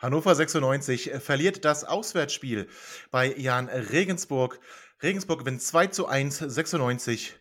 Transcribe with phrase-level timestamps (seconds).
[0.00, 2.68] Hannover 96 äh, verliert das Auswärtsspiel
[3.10, 4.58] bei Jan Regensburg.
[5.02, 7.38] Regensburg gewinnt 2 zu 1, 96.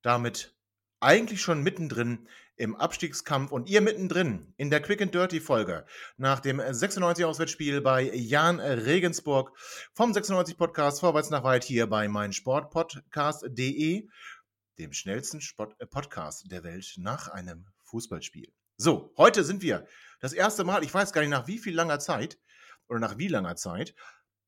[0.00, 0.56] Damit
[1.00, 2.26] eigentlich schon mittendrin
[2.56, 5.84] im Abstiegskampf und ihr mittendrin in der Quick and Dirty Folge
[6.16, 9.52] nach dem 96 Auswärtsspiel bei Jan Regensburg
[9.92, 14.08] vom 96 Podcast vorwärts nach weit hier bei meinsportpodcast.de,
[14.78, 18.50] dem schnellsten Sport äh, Podcast der Welt nach einem Fußballspiel.
[18.80, 19.88] So, heute sind wir
[20.20, 22.38] das erste Mal, ich weiß gar nicht nach wie viel langer Zeit
[22.88, 23.92] oder nach wie langer Zeit,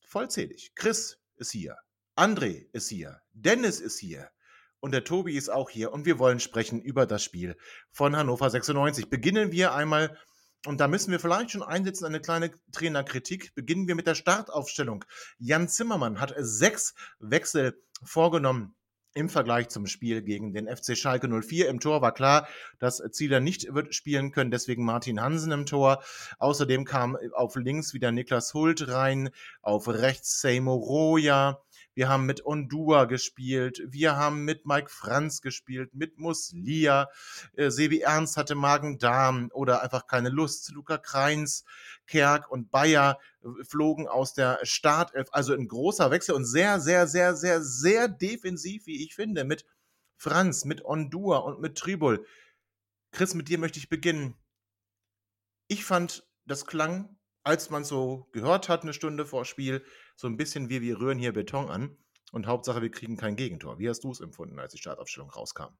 [0.06, 0.70] vollzählig.
[0.76, 1.76] Chris ist hier,
[2.14, 4.30] André ist hier, Dennis ist hier
[4.78, 7.56] und der Tobi ist auch hier und wir wollen sprechen über das Spiel
[7.90, 9.10] von Hannover 96.
[9.10, 10.16] Beginnen wir einmal
[10.64, 13.52] und da müssen wir vielleicht schon einsetzen, eine kleine Trainerkritik.
[13.56, 15.04] Beginnen wir mit der Startaufstellung.
[15.38, 18.76] Jan Zimmermann hat sechs Wechsel vorgenommen
[19.14, 23.40] im Vergleich zum Spiel gegen den FC Schalke 04 im Tor war klar, dass Zieler
[23.40, 26.02] nicht wird spielen können, deswegen Martin Hansen im Tor.
[26.38, 29.30] Außerdem kam auf links wieder Niklas Hult rein,
[29.62, 31.62] auf rechts Seymour Roya,
[32.00, 37.10] wir haben mit Ondua gespielt, wir haben mit Mike Franz gespielt, mit Muslia,
[37.52, 41.62] äh, Sebi Ernst hatte Magen-Darm oder einfach keine Lust, Luca Kreins,
[42.06, 47.06] Kerk und Bayer äh, flogen aus der Startelf, also ein großer Wechsel und sehr, sehr,
[47.06, 49.66] sehr, sehr, sehr defensiv, wie ich finde, mit
[50.16, 52.24] Franz, mit Ondua und mit Tribul.
[53.12, 54.38] Chris, mit dir möchte ich beginnen.
[55.68, 59.84] Ich fand, das klang, als man so gehört hat, eine Stunde vor Spiel,
[60.16, 61.96] so ein bisschen wie wir rühren hier Beton an
[62.32, 63.78] und Hauptsache wir kriegen kein Gegentor.
[63.78, 65.74] Wie hast du es empfunden, als die Startaufstellung rauskam?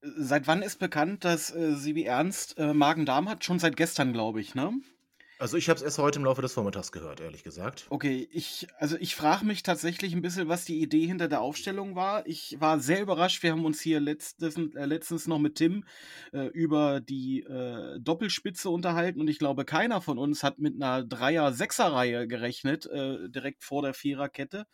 [0.00, 3.42] Seit wann ist bekannt, dass äh, Sibi Ernst äh, Magen-Darm hat?
[3.44, 4.72] Schon seit gestern, glaube ich, ne?
[5.38, 7.86] Also ich habe es erst heute im Laufe des Vormittags gehört, ehrlich gesagt.
[7.90, 11.96] Okay, ich, also ich frage mich tatsächlich ein bisschen, was die Idee hinter der Aufstellung
[11.96, 12.26] war.
[12.26, 13.42] Ich war sehr überrascht.
[13.42, 15.84] Wir haben uns hier letztens, äh, letztens noch mit Tim
[16.32, 21.04] äh, über die äh, Doppelspitze unterhalten und ich glaube, keiner von uns hat mit einer
[21.04, 24.66] Dreier-Sechser-Reihe gerechnet, äh, direkt vor der Viererkette.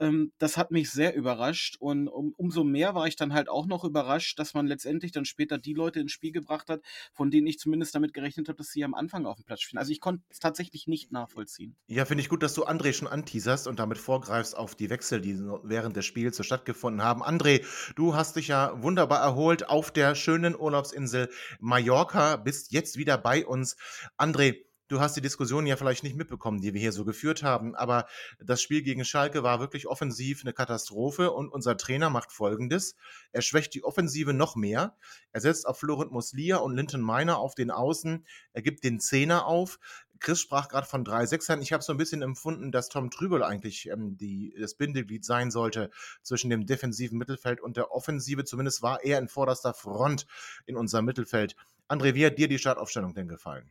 [0.00, 3.66] Ähm, das hat mich sehr überrascht und um, umso mehr war ich dann halt auch
[3.66, 7.46] noch überrascht, dass man letztendlich dann später die Leute ins Spiel gebracht hat, von denen
[7.46, 9.78] ich zumindest damit gerechnet habe, dass sie am Anfang auf dem Platz stehen.
[9.78, 11.76] Also ich konnte es tatsächlich nicht nachvollziehen.
[11.88, 15.20] Ja, finde ich gut, dass du André schon anteaserst und damit vorgreifst auf die Wechsel,
[15.20, 17.22] die während des Spiels stattgefunden haben.
[17.22, 17.64] André,
[17.94, 21.30] du hast dich ja wunderbar erholt auf der schönen Urlaubsinsel
[21.60, 23.76] Mallorca, bist jetzt wieder bei uns.
[24.18, 27.74] André, Du hast die Diskussion ja vielleicht nicht mitbekommen, die wir hier so geführt haben,
[27.74, 28.06] aber
[28.38, 32.94] das Spiel gegen Schalke war wirklich offensiv eine Katastrophe und unser Trainer macht Folgendes.
[33.32, 34.96] Er schwächt die Offensive noch mehr.
[35.32, 38.24] Er setzt auf Florent Muslia und Linton Miner auf den Außen.
[38.52, 39.80] Er gibt den Zehner auf.
[40.20, 41.62] Chris sprach gerade von drei Sechsern.
[41.62, 45.50] Ich habe so ein bisschen empfunden, dass Tom Trübel eigentlich ähm, die, das Bindeglied sein
[45.50, 45.90] sollte
[46.22, 48.44] zwischen dem defensiven Mittelfeld und der Offensive.
[48.44, 50.26] Zumindest war er in vorderster Front
[50.64, 51.56] in unserem Mittelfeld.
[51.88, 53.68] André, wie hat dir die Startaufstellung denn gefallen?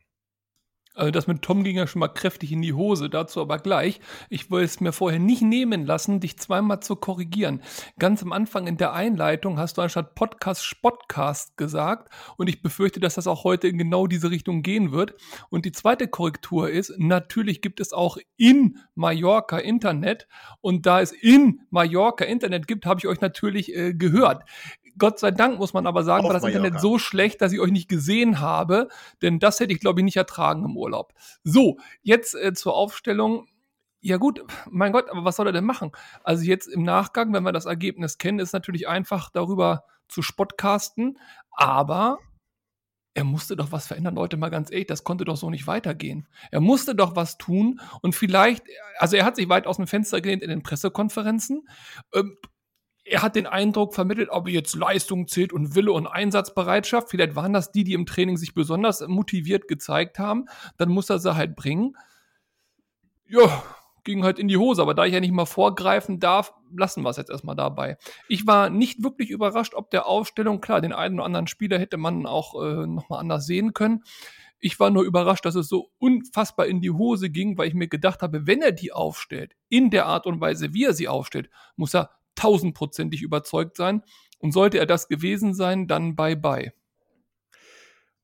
[0.96, 4.00] Also das mit Tom ging ja schon mal kräftig in die Hose, dazu aber gleich.
[4.30, 7.60] Ich wollte es mir vorher nicht nehmen lassen, dich zweimal zu korrigieren.
[7.98, 12.98] Ganz am Anfang in der Einleitung hast du anstatt Podcast Spotcast gesagt und ich befürchte,
[12.98, 15.14] dass das auch heute in genau diese Richtung gehen wird.
[15.50, 20.26] Und die zweite Korrektur ist, natürlich gibt es auch in Mallorca Internet
[20.62, 24.44] und da es in Mallorca Internet gibt, habe ich euch natürlich äh, gehört.
[24.98, 26.64] Gott sei Dank muss man aber sagen, Auf war das Mallorca.
[26.64, 28.88] Internet so schlecht, dass ich euch nicht gesehen habe,
[29.22, 31.12] denn das hätte ich, glaube ich, nicht ertragen im Urlaub.
[31.44, 33.48] So, jetzt äh, zur Aufstellung.
[34.00, 35.90] Ja gut, mein Gott, aber was soll er denn machen?
[36.22, 41.18] Also jetzt im Nachgang, wenn wir das Ergebnis kennen, ist natürlich einfach darüber zu spotcasten,
[41.50, 42.18] aber
[43.14, 46.28] er musste doch was verändern, Leute, mal ganz ehrlich, das konnte doch so nicht weitergehen.
[46.50, 48.62] Er musste doch was tun und vielleicht,
[48.98, 51.66] also er hat sich weit aus dem Fenster gelehnt in den Pressekonferenzen.
[52.14, 52.36] Ähm,
[53.08, 57.08] er hat den Eindruck vermittelt, ob jetzt Leistung zählt und Wille und Einsatzbereitschaft.
[57.08, 60.46] Vielleicht waren das die, die im Training sich besonders motiviert gezeigt haben.
[60.76, 61.96] Dann muss er sie halt bringen.
[63.28, 63.62] Ja,
[64.02, 64.82] ging halt in die Hose.
[64.82, 67.96] Aber da ich ja nicht mal vorgreifen darf, lassen wir es jetzt erstmal dabei.
[68.28, 71.98] Ich war nicht wirklich überrascht, ob der Aufstellung, klar, den einen oder anderen Spieler hätte
[71.98, 74.02] man auch äh, nochmal anders sehen können.
[74.58, 77.88] Ich war nur überrascht, dass es so unfassbar in die Hose ging, weil ich mir
[77.88, 81.50] gedacht habe, wenn er die aufstellt, in der Art und Weise, wie er sie aufstellt,
[81.76, 84.02] muss er tausendprozentig überzeugt sein.
[84.38, 86.72] Und sollte er das gewesen sein, dann bye bye.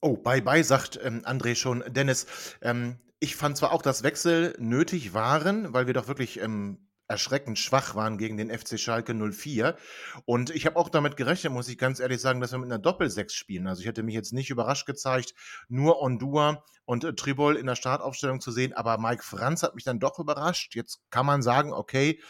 [0.00, 1.82] Oh, bye bye, sagt ähm, André schon.
[1.88, 2.26] Dennis,
[2.60, 7.58] ähm, ich fand zwar auch, dass Wechsel nötig waren, weil wir doch wirklich ähm, erschreckend
[7.58, 9.76] schwach waren gegen den FC Schalke 04.
[10.24, 12.80] Und ich habe auch damit gerechnet, muss ich ganz ehrlich sagen, dass wir mit einer
[12.80, 13.66] Doppel-6 spielen.
[13.66, 15.34] Also ich hätte mich jetzt nicht überrascht gezeigt,
[15.68, 18.72] nur Ondua und äh, Tribol in der Startaufstellung zu sehen.
[18.72, 20.74] Aber Mike Franz hat mich dann doch überrascht.
[20.74, 22.20] Jetzt kann man sagen, okay,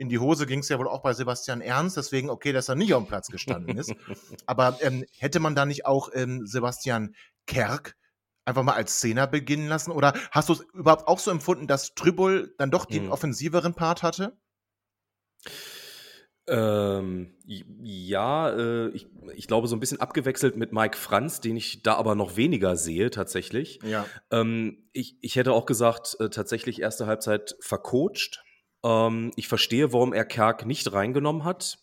[0.00, 2.74] in die Hose ging es ja wohl auch bei Sebastian Ernst, deswegen okay, dass er
[2.74, 3.92] nicht auf dem Platz gestanden ist.
[4.46, 7.14] Aber ähm, hätte man da nicht auch ähm, Sebastian
[7.46, 7.96] Kerk
[8.46, 9.90] einfach mal als Zehner beginnen lassen?
[9.90, 13.12] Oder hast du es überhaupt auch so empfunden, dass Trübel dann doch den hm.
[13.12, 14.38] offensiveren Part hatte?
[16.48, 21.82] Ähm, ja, äh, ich, ich, glaube, so ein bisschen abgewechselt mit Mike Franz, den ich
[21.82, 23.80] da aber noch weniger sehe, tatsächlich.
[23.84, 24.06] Ja.
[24.30, 28.42] Ähm, ich, ich hätte auch gesagt, äh, tatsächlich erste Halbzeit vercoacht.
[28.84, 31.78] Ähm, ich verstehe, warum er Kerk nicht reingenommen hat.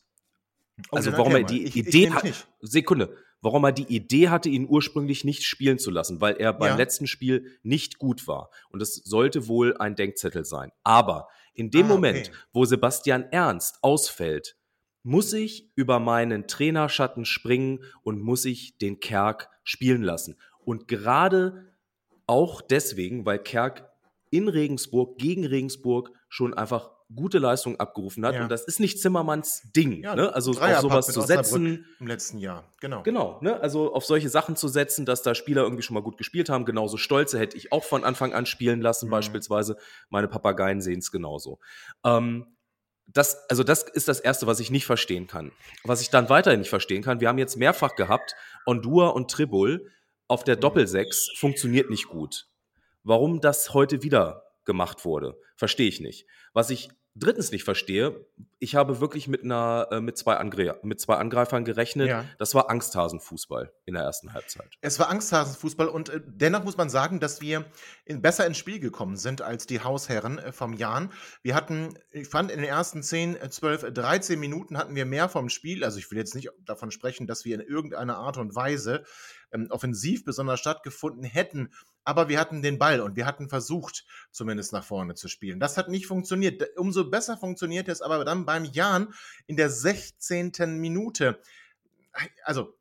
[0.92, 2.48] Oh, also, warum er die ich, Idee hat.
[2.62, 6.72] Sekunde warum er die Idee hatte, ihn ursprünglich nicht spielen zu lassen, weil er beim
[6.72, 6.76] ja.
[6.76, 8.50] letzten Spiel nicht gut war.
[8.70, 10.72] Und es sollte wohl ein Denkzettel sein.
[10.84, 12.38] Aber in dem ah, Moment, okay.
[12.54, 14.58] wo Sebastian Ernst ausfällt,
[15.04, 20.38] muss ich über meinen Trainerschatten springen und muss ich den Kerk spielen lassen.
[20.66, 21.74] Und gerade
[22.26, 23.90] auch deswegen, weil Kerk
[24.32, 28.36] in Regensburg gegen Regensburg schon einfach gute Leistung abgerufen hat.
[28.36, 28.44] Ja.
[28.44, 30.04] Und das ist nicht Zimmermanns Ding.
[30.04, 30.34] Ja, ne?
[30.34, 31.86] Also auf sowas zu setzen.
[32.00, 33.04] Im letzten Jahr, genau.
[33.04, 33.60] Genau, ne?
[33.62, 36.66] also auf solche Sachen zu setzen, dass da Spieler irgendwie schon mal gut gespielt haben.
[36.66, 39.12] Genauso Stolze hätte ich auch von Anfang an spielen lassen, mhm.
[39.12, 39.78] beispielsweise.
[40.10, 41.60] Meine Papageien sehen es genauso.
[42.04, 42.58] Ähm,
[43.08, 45.54] das, also das ist das Erste, was ich nicht verstehen kann.
[45.86, 48.36] Was ich dann weiterhin nicht verstehen kann, wir haben jetzt mehrfach gehabt,
[48.66, 49.90] Ondua und Tribul
[50.28, 50.62] auf der mhm.
[50.62, 52.48] Doppelsechs funktioniert nicht gut.
[53.08, 56.28] Warum das heute wieder gemacht wurde, verstehe ich nicht.
[56.52, 58.28] Was ich drittens nicht verstehe,
[58.60, 62.10] ich habe wirklich mit einer äh, mit, zwei Angre mit zwei Angreifern gerechnet.
[62.10, 62.26] Ja.
[62.38, 64.78] Das war Angsthasenfußball in der ersten Halbzeit.
[64.82, 67.64] Es war Angsthasenfußball und äh, dennoch muss man sagen, dass wir
[68.04, 71.14] in, besser ins Spiel gekommen sind als die Hausherren äh, vom Jan.
[71.44, 75.48] Wir hatten, ich fand, in den ersten 10, 12, 13 Minuten hatten wir mehr vom
[75.48, 75.86] Spiel.
[75.86, 79.06] Also ich will jetzt nicht davon sprechen, dass wir in irgendeiner Art und Weise
[79.54, 81.70] ähm, offensiv besonders stattgefunden hätten
[82.08, 85.60] aber wir hatten den Ball und wir hatten versucht, zumindest nach vorne zu spielen.
[85.60, 86.64] Das hat nicht funktioniert.
[86.78, 89.14] Umso besser funktioniert es aber dann beim Jan
[89.46, 90.54] in der 16.
[90.80, 91.42] Minute.
[92.46, 92.78] Also,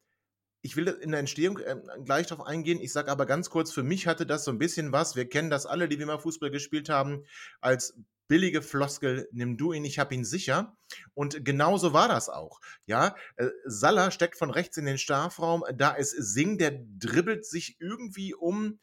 [0.62, 2.80] ich will in der Entstehung äh, gleich darauf eingehen.
[2.80, 5.16] Ich sage aber ganz kurz, für mich hatte das so ein bisschen was.
[5.16, 7.24] Wir kennen das alle, die wir mal Fußball gespielt haben,
[7.60, 7.98] als
[8.28, 10.76] billige Floskel, nimm du ihn, ich hab ihn sicher.
[11.14, 12.60] Und genauso war das auch.
[12.86, 17.76] Ja, äh, Salah steckt von rechts in den Strafraum, da ist Sing, der dribbelt sich
[17.80, 18.78] irgendwie um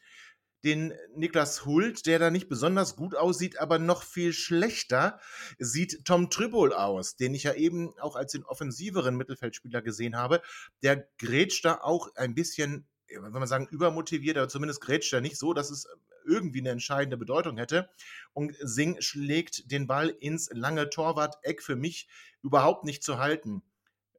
[0.64, 5.20] den Niklas Hult, der da nicht besonders gut aussieht, aber noch viel schlechter
[5.58, 10.40] sieht Tom Trübol aus, den ich ja eben auch als den offensiveren Mittelfeldspieler gesehen habe.
[10.82, 15.38] Der grätscht da auch ein bisschen, wenn man sagen, übermotiviert, aber zumindest grätscht er nicht
[15.38, 15.86] so, dass es
[16.26, 17.90] irgendwie eine entscheidende Bedeutung hätte.
[18.32, 22.08] Und Singh schlägt den Ball ins lange Torwart-Eck für mich
[22.42, 23.62] überhaupt nicht zu halten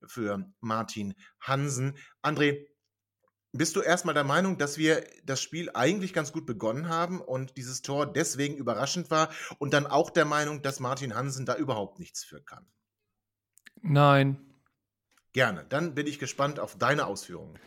[0.05, 1.97] für Martin Hansen.
[2.21, 2.67] André,
[3.57, 7.57] bist du erstmal der Meinung, dass wir das Spiel eigentlich ganz gut begonnen haben und
[7.57, 9.29] dieses Tor deswegen überraschend war
[9.59, 12.65] und dann auch der Meinung, dass Martin Hansen da überhaupt nichts für kann?
[13.81, 14.39] Nein.
[15.33, 15.65] Gerne.
[15.67, 17.59] Dann bin ich gespannt auf deine Ausführungen.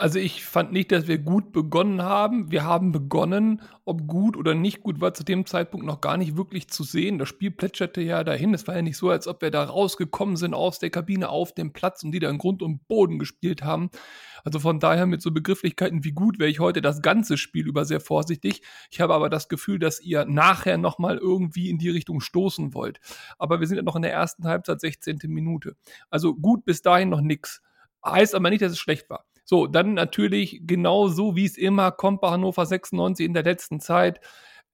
[0.00, 2.50] Also ich fand nicht, dass wir gut begonnen haben.
[2.50, 6.38] Wir haben begonnen, ob gut oder nicht gut war zu dem Zeitpunkt noch gar nicht
[6.38, 7.18] wirklich zu sehen.
[7.18, 8.54] Das Spiel plätscherte ja dahin.
[8.54, 11.52] Es war ja nicht so, als ob wir da rausgekommen sind aus der Kabine auf
[11.52, 13.90] dem Platz und die da in Grund und Boden gespielt haben.
[14.42, 17.84] Also von daher mit so Begrifflichkeiten wie gut wäre ich heute das ganze Spiel über
[17.84, 18.62] sehr vorsichtig.
[18.90, 23.00] Ich habe aber das Gefühl, dass ihr nachher nochmal irgendwie in die Richtung stoßen wollt.
[23.36, 25.18] Aber wir sind ja noch in der ersten Halbzeit 16.
[25.24, 25.76] Minute.
[26.08, 27.60] Also gut bis dahin noch nichts.
[28.02, 29.26] Heißt aber nicht, dass es schlecht war.
[29.50, 33.80] So, dann natürlich genau so, wie es immer kommt bei Hannover 96 in der letzten
[33.80, 34.20] Zeit.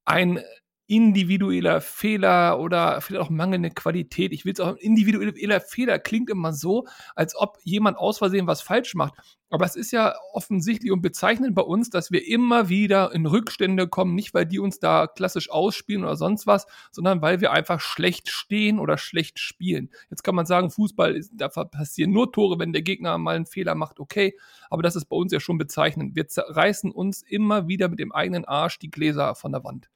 [0.04, 0.40] Ein
[0.86, 4.32] individueller Fehler oder vielleicht auch mangelnde Qualität.
[4.32, 8.60] Ich will es auch, individueller Fehler klingt immer so, als ob jemand aus Versehen was
[8.60, 9.14] falsch macht.
[9.50, 13.88] Aber es ist ja offensichtlich und bezeichnend bei uns, dass wir immer wieder in Rückstände
[13.88, 17.80] kommen, nicht weil die uns da klassisch ausspielen oder sonst was, sondern weil wir einfach
[17.80, 19.90] schlecht stehen oder schlecht spielen.
[20.10, 23.46] Jetzt kann man sagen, Fußball, ist, da passieren nur Tore, wenn der Gegner mal einen
[23.46, 24.36] Fehler macht, okay.
[24.68, 26.16] Aber das ist bei uns ja schon bezeichnend.
[26.16, 29.88] Wir reißen uns immer wieder mit dem eigenen Arsch die Gläser von der Wand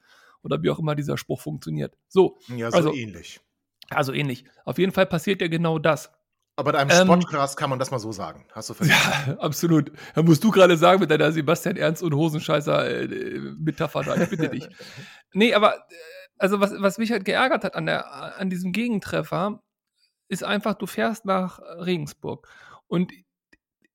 [0.42, 1.96] oder wie auch immer dieser Spruch funktioniert.
[2.08, 2.38] So.
[2.48, 3.40] Ja, so also, ähnlich.
[3.90, 4.44] Also ähnlich.
[4.64, 6.12] Auf jeden Fall passiert ja genau das.
[6.56, 8.46] Aber in einem ähm, Sportcast kann man das mal so sagen.
[8.52, 9.92] Hast du Ja, absolut.
[10.14, 14.16] Da musst du gerade sagen mit deiner Sebastian Ernst und Hosenscheißer-Metapher äh, da.
[14.16, 14.68] Ich bitte dich.
[15.32, 15.78] Nee, aber äh,
[16.38, 19.62] also was, was mich halt geärgert hat an, der, an diesem Gegentreffer,
[20.28, 22.48] ist einfach, du fährst nach Regensburg
[22.88, 23.12] und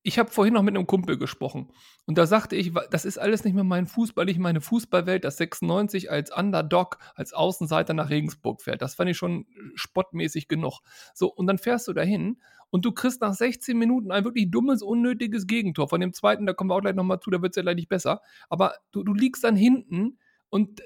[0.07, 1.71] ich habe vorhin noch mit einem Kumpel gesprochen
[2.05, 5.37] und da sagte ich, das ist alles nicht mehr mein Fußball, nicht meine Fußballwelt, dass
[5.37, 8.83] 96 als Underdog, als Außenseiter nach Regensburg fährt.
[8.83, 10.81] Das fand ich schon spottmäßig genug.
[11.15, 12.37] So, und dann fährst du dahin
[12.69, 15.89] und du kriegst nach 16 Minuten ein wirklich dummes, unnötiges Gegentor.
[15.89, 17.77] Von dem zweiten, da kommen wir auch gleich nochmal zu, da wird es ja gleich
[17.77, 18.21] nicht besser.
[18.47, 20.19] Aber du, du liegst dann hinten
[20.49, 20.83] und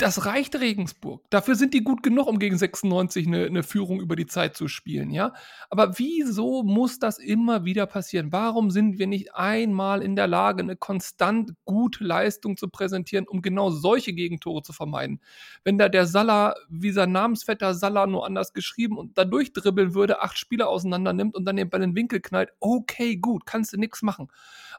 [0.00, 1.22] das reicht Regensburg.
[1.30, 4.68] Dafür sind die gut genug, um gegen 96 eine, eine, Führung über die Zeit zu
[4.68, 5.32] spielen, ja.
[5.68, 8.32] Aber wieso muss das immer wieder passieren?
[8.32, 13.42] Warum sind wir nicht einmal in der Lage, eine konstant gute Leistung zu präsentieren, um
[13.42, 15.20] genau solche Gegentore zu vermeiden?
[15.64, 20.22] Wenn da der Salah, wie sein Namensvetter Salah nur anders geschrieben und da durchdribbeln würde,
[20.22, 23.76] acht Spieler auseinander nimmt und dann Ball in den Winkel knallt, okay, gut, kannst du
[23.76, 24.28] nichts machen.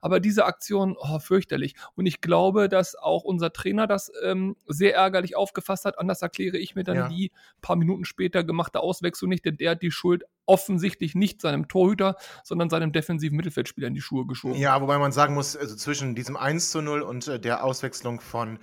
[0.01, 1.75] Aber diese Aktion, oh, fürchterlich.
[1.95, 5.99] Und ich glaube, dass auch unser Trainer das ähm, sehr ärgerlich aufgefasst hat.
[5.99, 7.07] Anders erkläre ich mir dann ja.
[7.07, 7.31] die
[7.61, 12.17] paar Minuten später gemachte Auswechslung nicht, denn der hat die Schuld offensichtlich nicht seinem Torhüter,
[12.43, 14.59] sondern seinem defensiven Mittelfeldspieler in die Schuhe geschoben.
[14.59, 18.19] Ja, wobei man sagen muss, also zwischen diesem 1 zu 0 und äh, der Auswechslung
[18.19, 18.59] von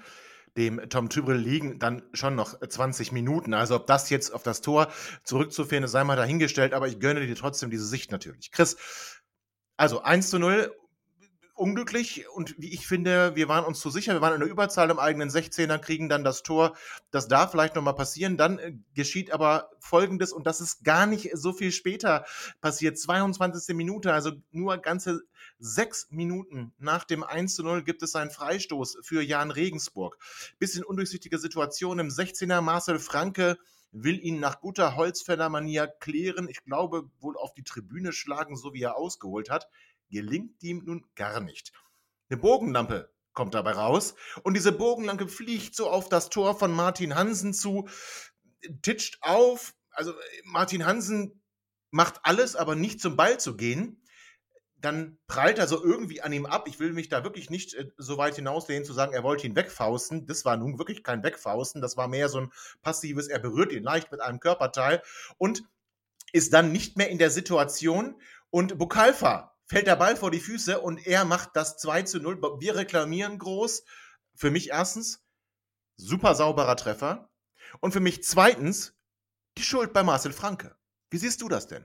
[0.57, 3.55] dem Tom Tübrel liegen dann schon noch 20 Minuten.
[3.55, 4.89] Also ob das jetzt auf das Tor
[5.23, 8.51] zurückzuführen ist, sei mal dahingestellt, aber ich gönne dir trotzdem diese Sicht natürlich.
[8.51, 8.77] Chris,
[9.77, 10.75] also 1 zu 0
[11.59, 14.91] unglücklich und wie ich finde, wir waren uns zu sicher, wir waren in der Überzahl
[14.91, 16.77] im eigenen 16er, kriegen dann das Tor.
[17.11, 18.37] Das darf vielleicht nochmal passieren.
[18.37, 22.25] Dann äh, geschieht aber Folgendes und das ist gar nicht so viel später
[22.61, 22.99] passiert.
[22.99, 23.75] 22.
[23.75, 25.23] Minute, also nur ganze
[25.59, 30.17] sechs Minuten nach dem 1 zu 0 gibt es einen Freistoß für Jan Regensburg.
[30.59, 32.61] Bisschen undurchsichtige Situation im 16er.
[32.61, 33.59] Marcel Franke
[33.91, 36.47] will ihn nach guter Holzfäller-Manier klären.
[36.49, 39.69] Ich glaube, wohl auf die Tribüne schlagen, so wie er ausgeholt hat
[40.11, 41.73] gelingt ihm nun gar nicht.
[42.31, 47.15] Eine Bogenlampe kommt dabei raus und diese Bogenlampe fliegt so auf das Tor von Martin
[47.15, 47.89] Hansen zu,
[48.83, 49.75] titscht auf.
[49.91, 50.13] Also
[50.45, 51.41] Martin Hansen
[51.91, 54.03] macht alles, aber nicht zum Ball zu gehen.
[54.81, 56.69] Dann prallt er so irgendwie an ihm ab.
[56.69, 59.57] Ich will mich da wirklich nicht äh, so weit hinauslehnen, zu sagen, er wollte ihn
[59.57, 60.27] wegfausten.
[60.27, 61.81] Das war nun wirklich kein Wegfausten.
[61.83, 65.03] Das war mehr so ein passives, er berührt ihn leicht mit einem Körperteil
[65.37, 65.65] und
[66.33, 68.21] ist dann nicht mehr in der Situation.
[68.51, 72.41] Und Bukalfa fällt der Ball vor die Füße und er macht das 2 zu 0.
[72.61, 73.85] Wir reklamieren groß.
[74.35, 75.25] Für mich erstens,
[75.97, 77.31] super sauberer Treffer.
[77.81, 78.97] Und für mich zweitens,
[79.59, 80.77] die Schuld bei Marcel Franke.
[81.11, 81.85] Wie siehst du das denn?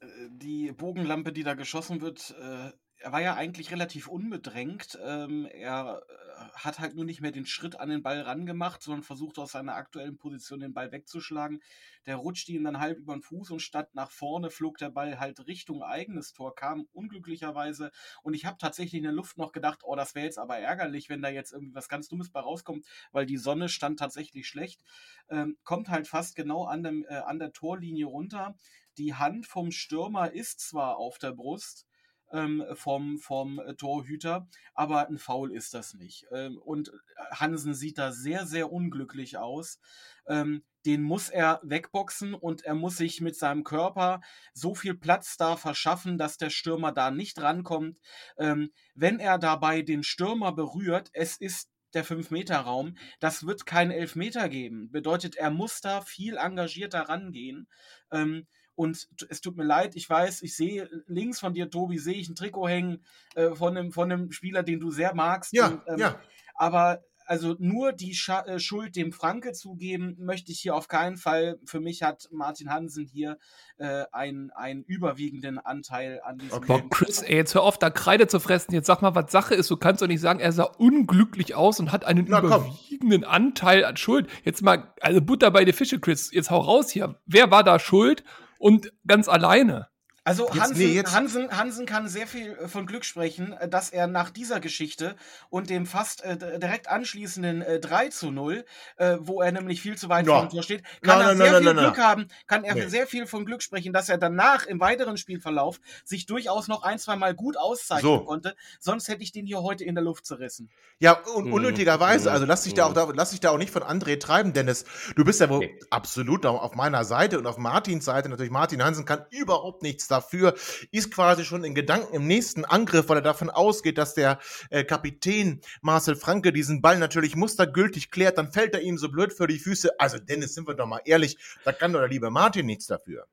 [0.00, 2.72] Äh, die Bogenlampe, die da geschossen wird, äh,
[3.04, 4.98] er war ja eigentlich relativ unbedrängt.
[5.04, 9.02] Ähm, er äh, hat halt nur nicht mehr den Schritt an den Ball rangemacht, sondern
[9.02, 11.60] versucht aus seiner aktuellen Position den Ball wegzuschlagen.
[12.06, 15.20] Der rutschte ihm dann halb über den Fuß und statt nach vorne flog der Ball
[15.20, 17.90] halt Richtung eigenes Tor, kam unglücklicherweise.
[18.22, 21.10] Und ich habe tatsächlich in der Luft noch gedacht, oh, das wäre jetzt aber ärgerlich,
[21.10, 24.82] wenn da jetzt irgendwie was ganz Dummes bei rauskommt, weil die Sonne stand tatsächlich schlecht.
[25.28, 28.56] Ähm, kommt halt fast genau an, dem, äh, an der Torlinie runter.
[28.96, 31.86] Die Hand vom Stürmer ist zwar auf der Brust,
[32.32, 36.26] ähm, vom, vom äh, Torhüter, aber ein Foul ist das nicht.
[36.32, 36.92] Ähm, und
[37.30, 39.78] Hansen sieht da sehr, sehr unglücklich aus.
[40.26, 44.20] Ähm, den muss er wegboxen und er muss sich mit seinem Körper
[44.52, 47.98] so viel Platz da verschaffen, dass der Stürmer da nicht rankommt.
[48.36, 54.48] Ähm, wenn er dabei den Stürmer berührt, es ist der 5-Meter-Raum, das wird kein Elfmeter
[54.48, 54.90] geben.
[54.90, 57.68] Bedeutet, er muss da viel engagierter rangehen.
[58.10, 62.14] Ähm, und es tut mir leid, ich weiß, ich sehe links von dir, Tobi, sehe
[62.14, 63.04] ich ein Trikot hängen
[63.34, 65.52] äh, von, einem, von einem Spieler, den du sehr magst.
[65.52, 66.20] Ja, und, ähm, ja.
[66.56, 71.16] Aber also nur die Scha äh, Schuld dem Franke zugeben, möchte ich hier auf keinen
[71.16, 71.58] Fall.
[71.64, 73.38] Für mich hat Martin Hansen hier
[73.78, 76.66] äh, einen, einen überwiegenden Anteil an diesem okay.
[76.66, 78.74] Boah, Chris, ey, jetzt hör auf, da Kreide zu fressen.
[78.74, 79.70] Jetzt sag mal, was Sache ist.
[79.70, 83.30] Du kannst doch nicht sagen, er sah unglücklich aus und hat einen Na, überwiegenden komm.
[83.30, 84.28] Anteil an Schuld.
[84.44, 86.30] Jetzt mal, also Butter bei den Fische, Chris.
[86.32, 87.18] Jetzt hau raus hier.
[87.26, 88.22] Wer war da schuld?
[88.58, 89.88] Und ganz alleine.
[90.26, 94.06] Also Hansen, nee, Hansen, Hansen kann sehr viel äh, von Glück sprechen, äh, dass er
[94.06, 95.16] nach dieser Geschichte
[95.50, 98.64] und dem fast äh, direkt anschließenden äh, 3 zu 0,
[98.96, 100.40] äh, wo er nämlich viel zu weit no.
[100.40, 102.86] vor Tor steht, kann no, er no, sehr viel Glück haben, kann er nee.
[102.86, 106.98] sehr viel von Glück sprechen, dass er danach im weiteren Spielverlauf sich durchaus noch ein,
[106.98, 108.24] zwei Mal gut auszeichnen so.
[108.24, 108.56] konnte.
[108.80, 110.70] Sonst hätte ich den hier heute in der Luft zerrissen.
[111.00, 111.52] Ja, un mhm.
[111.52, 112.32] unnötigerweise.
[112.32, 114.86] Also lass dich, da auch, lass dich da auch nicht von André treiben, Dennis.
[115.16, 115.78] Du bist ja wohl nee.
[115.90, 118.30] absolut auf meiner Seite und auf Martins Seite.
[118.30, 120.54] Natürlich, Martin Hansen kann überhaupt nichts dafür,
[120.90, 124.38] ist quasi schon in Gedanken im nächsten Angriff, weil er davon ausgeht, dass der
[124.70, 129.32] äh, Kapitän Marcel Franke diesen Ball natürlich mustergültig klärt, dann fällt er ihm so blöd
[129.32, 129.98] für die Füße.
[129.98, 133.26] Also Dennis, sind wir doch mal ehrlich, da kann doch der liebe Martin nichts dafür.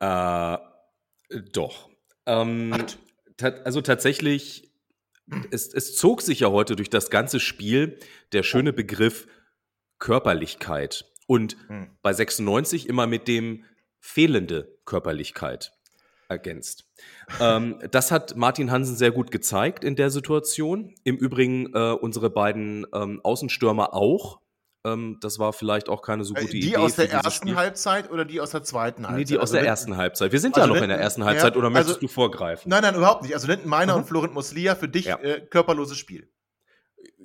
[0.00, 0.58] Äh,
[1.52, 1.90] doch.
[2.26, 2.74] Ähm,
[3.64, 4.70] also tatsächlich,
[5.50, 7.98] es, es zog sich ja heute durch das ganze Spiel
[8.32, 9.26] der schöne Begriff
[9.98, 11.06] Körperlichkeit.
[11.26, 11.96] Und hm.
[12.02, 13.64] bei 96 immer mit dem
[14.04, 15.72] fehlende Körperlichkeit
[16.28, 16.84] ergänzt.
[17.40, 20.94] ähm, das hat Martin Hansen sehr gut gezeigt in der Situation.
[21.04, 24.40] Im Übrigen äh, unsere beiden ähm, Außenstürmer auch.
[24.84, 26.68] Ähm, das war vielleicht auch keine so äh, gute die Idee.
[26.68, 27.56] Die aus der ersten Spiel.
[27.56, 29.18] Halbzeit oder die aus der zweiten Halbzeit?
[29.18, 30.32] Nee, die aus also der ersten Halbzeit.
[30.32, 32.08] Wir sind also ja noch Linden, in der ersten Halbzeit ja, oder möchtest also, du
[32.08, 32.68] vorgreifen?
[32.68, 33.32] Nein, nein, überhaupt nicht.
[33.32, 34.00] Also Linden Meiner mhm.
[34.00, 35.18] und Florent Muslia für dich ja.
[35.18, 36.28] äh, körperloses Spiel.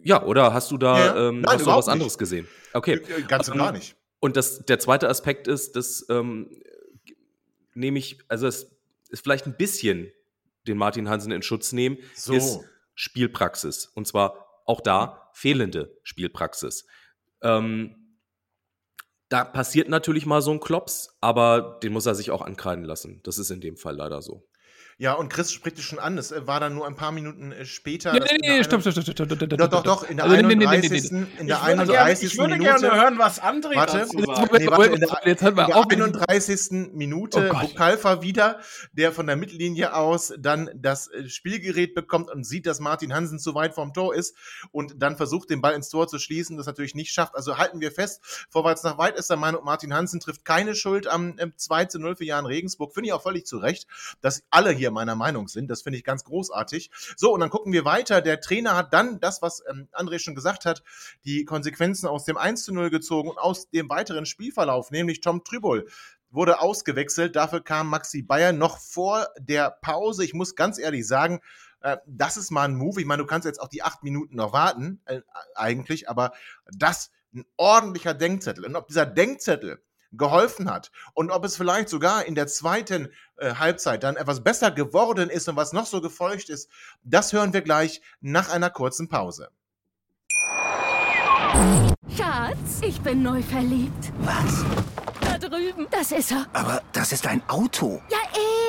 [0.01, 1.93] Ja, oder hast du da ja, ähm, nein, hast du was nicht.
[1.93, 2.47] anderes gesehen?
[2.73, 2.93] Okay.
[2.93, 3.97] Äh, ganz und gar nicht.
[4.19, 6.61] Und das, der zweite Aspekt ist, dass ähm,
[7.73, 8.77] nehme ich, also es
[9.09, 10.11] ist vielleicht ein bisschen
[10.67, 12.33] den Martin Hansen in Schutz nehmen, so.
[12.33, 12.59] ist
[12.95, 13.85] Spielpraxis.
[13.85, 16.85] Und zwar auch da fehlende Spielpraxis.
[17.41, 18.17] Ähm,
[19.29, 23.21] da passiert natürlich mal so ein Klops, aber den muss er sich auch ankreiden lassen.
[23.23, 24.48] Das ist in dem Fall leider so.
[25.01, 26.17] Ja, und Chris spricht es schon an.
[26.17, 28.11] Es äh, war dann nur ein paar Minuten äh, später.
[28.11, 30.09] Nee, nee, nee, stopp, stopp, stopp, stopp, stopp, Doch, doch, doch.
[30.09, 31.11] In der 31.
[31.39, 32.33] In der 31.
[32.33, 34.51] Ich würde gerne hören, was André warte, dazu sagt.
[34.59, 36.91] Nee, warte, in der, jetzt in der 31.
[36.91, 38.59] Minute oh Bukalfa wieder,
[38.91, 43.39] der von der Mittellinie aus dann das äh, Spielgerät bekommt und sieht, dass Martin Hansen
[43.39, 44.35] zu weit vom Tor ist
[44.71, 47.35] und dann versucht, den Ball ins Tor zu schließen, das natürlich nicht schafft.
[47.35, 51.07] Also halten wir fest, vorwärts nach weit ist der Meinung, Martin Hansen trifft keine Schuld
[51.07, 52.93] am 2 zu 0 für Jan Regensburg.
[52.93, 53.87] Finde ich auch völlig zu Recht,
[54.19, 55.69] dass alle hier wir meiner Meinung sind.
[55.69, 56.91] Das finde ich ganz großartig.
[57.15, 58.21] So, und dann gucken wir weiter.
[58.21, 60.83] Der Trainer hat dann das, was ähm, André schon gesagt hat,
[61.25, 65.43] die Konsequenzen aus dem 1 zu 0 gezogen und aus dem weiteren Spielverlauf, nämlich Tom
[65.43, 65.87] Trübol
[66.31, 67.35] wurde ausgewechselt.
[67.35, 70.23] Dafür kam Maxi Bayer noch vor der Pause.
[70.23, 71.39] Ich muss ganz ehrlich sagen,
[71.81, 72.99] äh, das ist mal ein Move.
[72.99, 75.21] Ich meine, du kannst jetzt auch die acht Minuten noch warten, äh,
[75.55, 76.31] eigentlich, aber
[76.71, 78.65] das ein ordentlicher Denkzettel.
[78.65, 79.81] Und ob dieser Denkzettel
[80.11, 84.71] geholfen hat und ob es vielleicht sogar in der zweiten äh, Halbzeit dann etwas besser
[84.71, 86.69] geworden ist und was noch so gefolgt ist,
[87.03, 89.49] das hören wir gleich nach einer kurzen Pause.
[92.15, 94.11] Schatz, ich bin neu verliebt.
[94.19, 94.63] Was?
[95.21, 95.87] Da drüben.
[95.91, 96.45] Das ist er.
[96.53, 98.01] Aber das ist ein Auto.
[98.09, 98.17] Ja,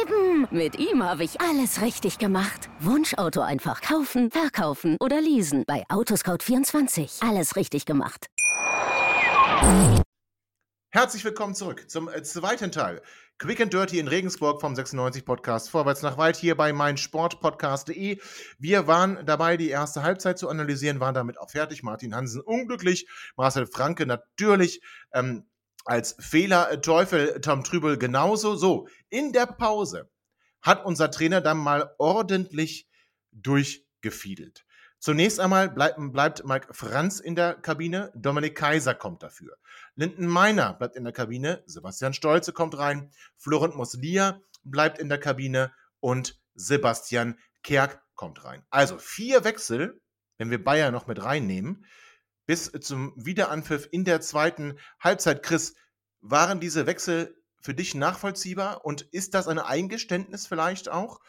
[0.03, 0.49] eben.
[0.51, 2.69] Mit ihm habe ich alles richtig gemacht.
[2.81, 5.65] Wunschauto einfach kaufen, verkaufen oder leasen.
[5.67, 7.27] Bei Autoscout24.
[7.27, 8.27] Alles richtig gemacht.
[10.93, 13.01] Herzlich willkommen zurück zum äh, zweiten Teil.
[13.39, 18.19] Quick and Dirty in Regensburg vom 96 Podcast Vorwärts nach weit hier bei meinsportpodcast.de.
[18.59, 21.85] Wir waren dabei, die erste Halbzeit zu analysieren, waren damit auch fertig.
[21.85, 25.49] Martin Hansen unglücklich, Marcel Franke natürlich ähm,
[25.85, 28.57] als Fehler-Teufel, Tom Trübel genauso.
[28.57, 30.11] So, in der Pause
[30.61, 32.89] hat unser Trainer dann mal ordentlich
[33.31, 34.67] durchgefiedelt.
[35.01, 39.57] Zunächst einmal bleibt, bleibt Mike Franz in der Kabine, Dominik Kaiser kommt dafür.
[39.97, 45.19] Linden Meiner bleibt in der Kabine, Sebastian Stolze kommt rein, Florent Moslia bleibt in der
[45.19, 48.63] Kabine und Sebastian Kerk kommt rein.
[48.71, 50.01] Also vier Wechsel,
[50.39, 51.87] wenn wir Bayern noch mit reinnehmen,
[52.47, 55.43] bis zum Wiederanpfiff in der zweiten Halbzeit.
[55.43, 55.75] Chris,
[56.21, 61.21] waren diese Wechsel für dich nachvollziehbar und ist das ein Eingeständnis vielleicht auch,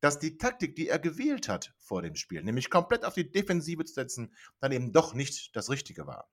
[0.00, 3.84] dass die Taktik, die er gewählt hat vor dem Spiel, nämlich komplett auf die Defensive
[3.84, 6.30] zu setzen, dann eben doch nicht das Richtige war.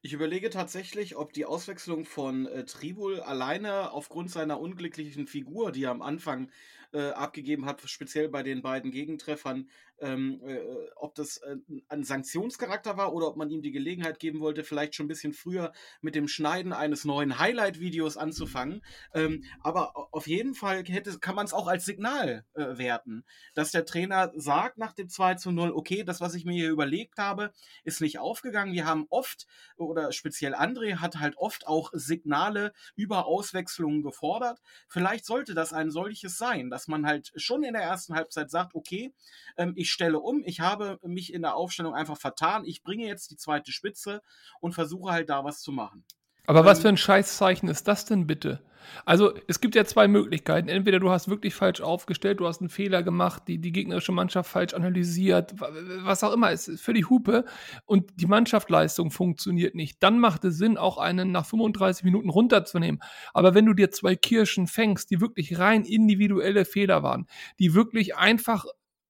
[0.00, 5.84] Ich überlege tatsächlich, ob die Auswechslung von äh, Tribul alleine aufgrund seiner unglücklichen Figur, die
[5.84, 6.50] er am Anfang
[6.92, 9.68] äh, abgegeben hat, speziell bei den beiden Gegentreffern,
[10.00, 10.58] ähm, äh,
[10.96, 11.56] ob das äh,
[11.88, 15.32] ein Sanktionscharakter war oder ob man ihm die Gelegenheit geben wollte, vielleicht schon ein bisschen
[15.32, 18.82] früher mit dem Schneiden eines neuen Highlight-Videos anzufangen.
[19.14, 23.70] Ähm, aber auf jeden Fall hätte, kann man es auch als Signal äh, werten, dass
[23.70, 27.18] der Trainer sagt nach dem 2 zu 0, okay, das, was ich mir hier überlegt
[27.18, 27.52] habe,
[27.84, 28.72] ist nicht aufgegangen.
[28.72, 34.60] Wir haben oft, oder speziell André hat halt oft auch Signale über Auswechslungen gefordert.
[34.88, 38.74] Vielleicht sollte das ein solches sein, dass man halt schon in der ersten Halbzeit sagt,
[38.74, 39.12] okay,
[39.56, 43.30] ähm, ich stelle um, ich habe mich in der Aufstellung einfach vertan, ich bringe jetzt
[43.30, 44.22] die zweite Spitze
[44.60, 46.04] und versuche halt da was zu machen.
[46.46, 48.62] Aber was ähm, für ein Scheißzeichen ist das denn bitte?
[49.04, 50.68] Also, es gibt ja zwei Möglichkeiten.
[50.68, 54.50] Entweder du hast wirklich falsch aufgestellt, du hast einen Fehler gemacht, die, die gegnerische Mannschaft
[54.50, 57.44] falsch analysiert, was auch immer, es ist für die Hupe
[57.84, 60.02] und die Mannschaftsleistung funktioniert nicht.
[60.02, 63.00] Dann macht es Sinn, auch einen nach 35 Minuten runterzunehmen.
[63.34, 67.26] Aber wenn du dir zwei Kirschen fängst, die wirklich rein individuelle Fehler waren,
[67.58, 68.66] die wirklich einfach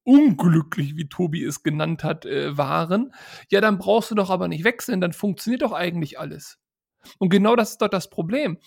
[0.07, 3.12] unglücklich, wie Tobi es genannt hat, äh, waren,
[3.51, 6.59] ja, dann brauchst du doch aber nicht wechseln, dann funktioniert doch eigentlich alles.
[7.19, 8.59] Und genau das ist doch das Problem.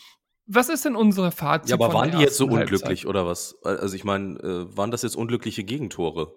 [0.45, 1.69] Was ist denn unsere Fazit?
[1.69, 3.06] Ja, aber waren die jetzt so unglücklich Halbzeit?
[3.06, 3.56] oder was?
[3.63, 6.34] Also ich meine, äh, waren das jetzt unglückliche Gegentore?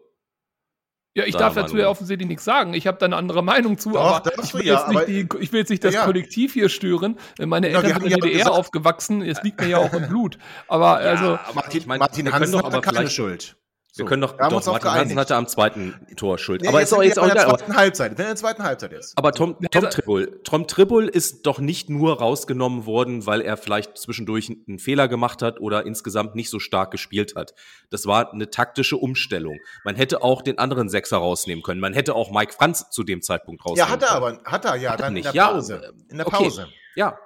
[1.15, 2.73] Ja, ich darf dazu ja offensichtlich nichts sagen.
[2.73, 5.53] Ich habe da eine andere Meinung zu, Doch, aber, ich will, ja, aber die, ich
[5.53, 6.05] will, jetzt nicht das ja.
[6.05, 7.19] Kollektiv hier stören.
[7.39, 10.09] Meine Eltern ja, sind in der DDR gesagt, aufgewachsen, es liegt mir ja auch im
[10.09, 10.39] Blut.
[10.69, 11.39] Aber also.
[11.55, 13.57] Martin, ich mein, Martin Hansen hat aber keine Schuld.
[13.95, 16.63] Wir können doch, wir haben doch uns Martin Hansen hatte am zweiten Tor Schuld.
[16.63, 18.11] Nee, aber jetzt ist auch jetzt auch in der zweiten Halbzeit.
[18.13, 19.19] In der zweiten Halbzeit jetzt.
[19.19, 23.99] Aber Tom, Tom Tribble, Tom Tribble ist doch nicht nur rausgenommen worden, weil er vielleicht
[23.99, 27.53] zwischendurch einen Fehler gemacht hat oder insgesamt nicht so stark gespielt hat.
[27.91, 29.59] Das war eine taktische Umstellung.
[29.85, 31.81] Man hätte auch den anderen Sechser rausnehmen können.
[31.81, 34.39] Man hätte auch Mike Franz zu dem Zeitpunkt rausnehmen Ja, hat er können.
[34.43, 35.27] aber, hat er ja, dann nicht.
[35.27, 35.93] in der Ja, Pause.
[36.09, 36.37] in der okay.
[36.45, 36.69] Pause.
[36.97, 37.19] Ja,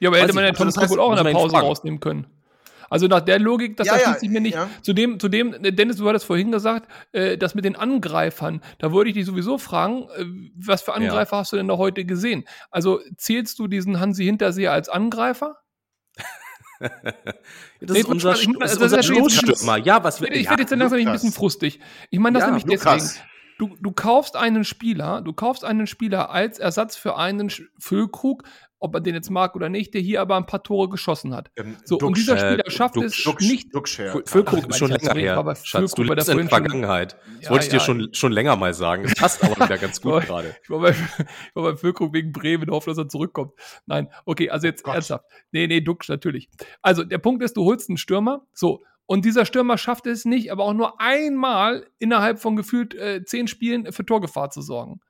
[0.00, 0.52] Ja, aber Weiß hätte man ja.
[0.52, 2.26] Tom Also Tribble auch in der Pause rausnehmen können.
[2.90, 4.54] Also nach der Logik, das Ja, ja, erschließt sich mir nicht.
[4.54, 4.68] ja.
[4.82, 9.10] Zudem, zudem, äh, Dennis, du hattest vorhin gesagt, äh, das mit den Angreifern, da wollte
[9.10, 10.24] ich dich sowieso fragen, äh,
[10.56, 12.44] was für Angreifer hast du denn da heute gesehen?
[12.70, 15.56] Also zählst du diesen Hansi Hinterseher als Angreifer?
[16.80, 16.92] das
[17.80, 19.78] Nee, ist unser, ich das ist unser Stoßstürmer.
[19.78, 21.80] Ja, was Ich wir, werde ja, jetzt langsam ein bisschen frustig.
[22.10, 23.02] Ich meine das Ja, nämlich Lukas.
[23.14, 23.28] deswegen.
[23.58, 28.44] Du, du kaufst einen Spieler, du kaufst einen Spieler als Ersatz für einen Füllkrug,
[28.80, 31.50] ob man den jetzt mag oder nicht, der hier aber ein paar Tore geschossen hat.
[31.56, 33.68] Ähm, So, und Duxch, dieser äh, Spieler schafft es Duxch, nicht.
[33.98, 34.12] Ja.
[34.24, 35.36] Füllkrug ist schon länger her.
[35.36, 37.16] war bei Schatz, du lebst der in der vorhin schon- Vergangenheit.
[37.36, 37.82] Das Ja, wollte ich dir ja.
[37.82, 39.02] schon, schon länger mal sagen.
[39.04, 40.56] Das passt aber wieder ganz gut Aber- gerade.
[40.62, 40.96] Ich war, bei, ich
[41.54, 43.52] war bei Füllkrug wegen Bremen, hoffe, dass er zurückkommt.
[43.86, 44.94] Nein, okay, also jetzt Gott.
[44.94, 45.24] ernsthaft.
[45.52, 46.48] Nee, nee, Duxch natürlich.
[46.82, 50.52] Also der Punkt ist, du holst einen Stürmer, so, und dieser Stürmer schafft es nicht,
[50.52, 55.00] aber auch nur einmal innerhalb von gefühlt äh, zehn Spielen für Torgefahr zu sorgen.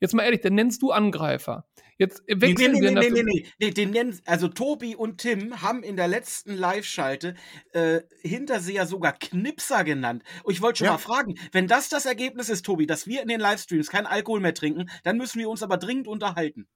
[0.00, 1.66] Jetzt mal ehrlich, dann nennst du Angreifer.
[1.98, 5.18] Jetzt Nee, nee, wechseln nee, wir nee, nee, nee, nee, den nennen, also Tobi und
[5.18, 7.34] Tim haben in der letzten Live-Schalte
[7.72, 10.22] äh, Hinterseher sogar Knipser genannt.
[10.44, 10.92] Und ich wollte schon Ja.
[10.92, 14.40] mal fragen, wenn das das Ergebnis ist, Tobi, dass wir in den Livestreams kein Alkohol
[14.40, 16.68] mehr trinken, dann müssen wir uns aber dringend unterhalten.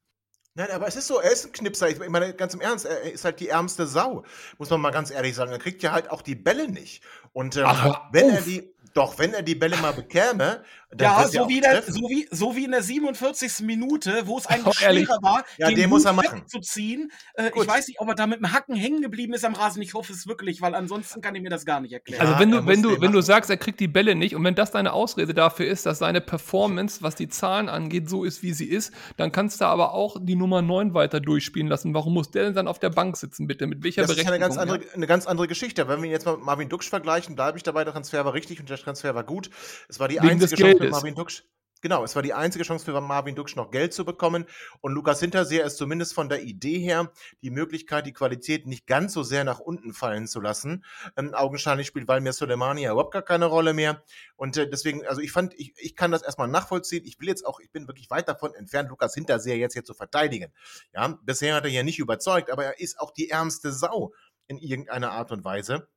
[0.55, 1.89] Nein, aber es ist so, er ist ein Knipser.
[1.89, 4.25] Ich meine, ganz im Ernst, er ist halt die ärmste Sau.
[4.59, 5.53] Muss man mal ganz ehrlich sagen.
[5.53, 7.05] Er kriegt ja halt auch die Bälle nicht.
[7.33, 10.65] Und ähm, Ach, wenn er die, doch, wenn er die Bälle mal bekäme,
[10.99, 13.61] Ja, so wie, der, so, wie, so wie in der 47.
[13.61, 15.05] Minute, wo es Oh, eigentlich ehrlich?
[15.07, 16.39] schwerer war, Ja, den den muss er machen.
[16.41, 17.13] wegzuziehen.
[17.35, 17.63] Äh, Gut.
[17.63, 19.83] ich weiß nicht, ob er da mit dem Hacken hängen geblieben ist am Rasen.
[19.83, 22.21] Ich hoffe es wirklich, weil ansonsten kann ich mir das gar nicht erklären.
[22.27, 24.55] Also wenn du, wenn du, wenn du sagst, er kriegt die Bälle nicht und wenn
[24.57, 28.53] das deine Ausrede dafür ist, dass seine Performance, was die Zahlen angeht, so ist, wie
[28.53, 31.95] sie ist, dann kannst du aber auch die Nummer 9 weiter durchspielen lassen.
[31.95, 33.67] Warum muss der denn dann auf der Bank sitzen, bitte?
[33.69, 35.87] Mit welcher Das ist ja eine ganz, andere, eine ganz andere Geschichte.
[35.87, 38.59] Wenn wir ihn jetzt mal Marvin Duksch vergleichen, bleibe ich dabei, der Transfer war richtig
[38.59, 39.51] und der Transfer war gut.
[39.89, 40.97] Es war die Wegen einzige für Geldes.
[40.97, 41.45] Marvin Duksch.
[41.83, 44.45] Genau, es war die einzige Chance für Marvin Duksch noch Geld zu bekommen.
[44.83, 47.11] Und Lukas Hinterseher ist zumindest von der Idee her
[47.43, 50.85] die Möglichkeit, die Qualität nicht ganz so sehr nach unten fallen zu lassen.
[51.17, 54.05] Ähm, augenscheinlich spielt Valmir Soleimani ja überhaupt gar keine Rolle mehr.
[54.37, 57.05] Und äh, deswegen, also ich fand, ich, ich kann das erstmal nachvollziehen.
[57.07, 59.95] Ich will jetzt auch, ich bin wirklich weit davon entfernt, Lukas Hinterseher jetzt hier zu
[59.95, 60.53] verteidigen.
[60.93, 64.13] Ja, bisher hat er ja nicht überzeugt, aber er ist auch die ärmste Sau
[64.49, 65.89] in irgendeiner Art und Weise.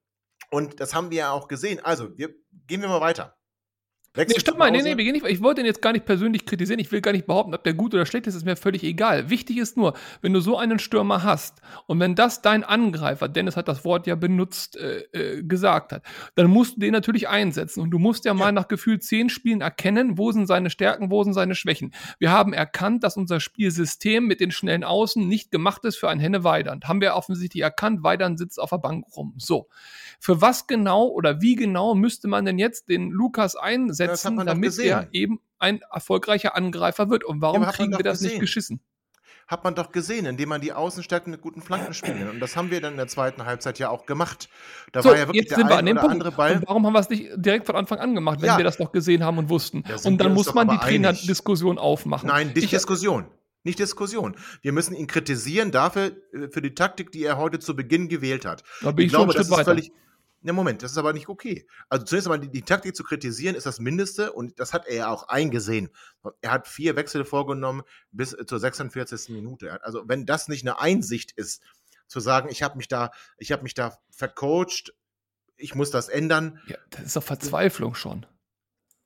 [0.50, 1.82] Und das haben wir ja auch gesehen.
[1.84, 2.30] Also, wir,
[2.67, 3.36] gehen wir mal weiter.
[4.15, 6.06] Wechsel Nee, stopp mal, nee, nee, wir gehen nicht, ich wollte ihn jetzt gar nicht
[6.06, 6.80] persönlich kritisieren.
[6.80, 9.32] Ich will gar nicht behaupten, ob der gut oder schlecht ist, ist mir völlig egal.
[9.32, 13.58] Wichtig ist nur, wenn du so einen Stürmer hast und wenn das dein Angreifer, Dennis
[13.58, 16.04] hat das Wort ja benutzt, äh, äh, gesagt hat,
[16.36, 19.62] dann musst du den natürlich einsetzen und du musst ja, mal nach gefühlt zehn Spielen
[19.62, 21.91] erkennen, wo sind seine Stärken, wo sind seine Schwächen.
[22.19, 26.19] Wir haben erkannt, dass unser Spielsystem mit den schnellen Außen nicht gemacht ist für ein
[26.19, 26.88] Henne Weidand.
[26.88, 29.34] Haben wir offensichtlich erkannt, Weidand sitzt auf der Bank rum.
[29.38, 29.69] So.
[30.26, 34.38] Für was genau oder wie genau müsste man denn jetzt den Lukas einsetzen?
[34.38, 37.26] Damit er eben ein erfolgreicher Angreifer wird.
[37.26, 38.40] Und warum Ja, kriegen wir das nicht gesehen.
[38.40, 38.80] geschissen?
[39.50, 42.30] Hat man doch gesehen, indem man die Außenstärken mit guten Flanken spielen.
[42.30, 44.48] Und das haben wir dann in der zweiten Halbzeit ja auch gemacht.
[44.94, 46.12] Da So, war ja wirklich jetzt der sind wir an dem Punkt.
[46.14, 46.56] andere Ball.
[46.56, 48.58] Und warum haben wir es nicht direkt von Anfang an gemacht, wenn Ja.
[48.58, 49.84] wir das doch gesehen haben und wussten?
[49.86, 50.78] Da Und dann muss man die.
[50.78, 52.30] Trainerdiskussion aufmachen.
[52.30, 53.26] Nein, nicht Ich- Diskussion.
[53.66, 54.38] Nicht Diskussion.
[54.62, 58.46] Wir müssen ihn kritisieren dafür, äh, für die Taktik, die er heute zu Beginn gewählt
[58.46, 58.64] hat.
[58.82, 59.66] Da bin ich glaube, das ist weiter.
[59.66, 59.92] völlig.
[60.43, 61.65] Ja, Moment, das ist aber nicht okay.
[61.88, 64.95] Also zunächst einmal die, die Taktik zu kritisieren ist das Mindeste und das hat er
[64.95, 65.89] ja auch eingesehen.
[66.41, 69.29] Er hat vier Wechsel vorgenommen bis äh, zur 46.
[69.29, 69.82] Minute.
[69.84, 71.62] Also wenn das nicht eine Einsicht ist,
[72.08, 74.93] zu sagen, ich habe mich da, ich habe mich da vercoacht,
[75.56, 76.60] ich muss das ändern.
[76.67, 78.25] Ja, das ist doch Verzweiflung schon.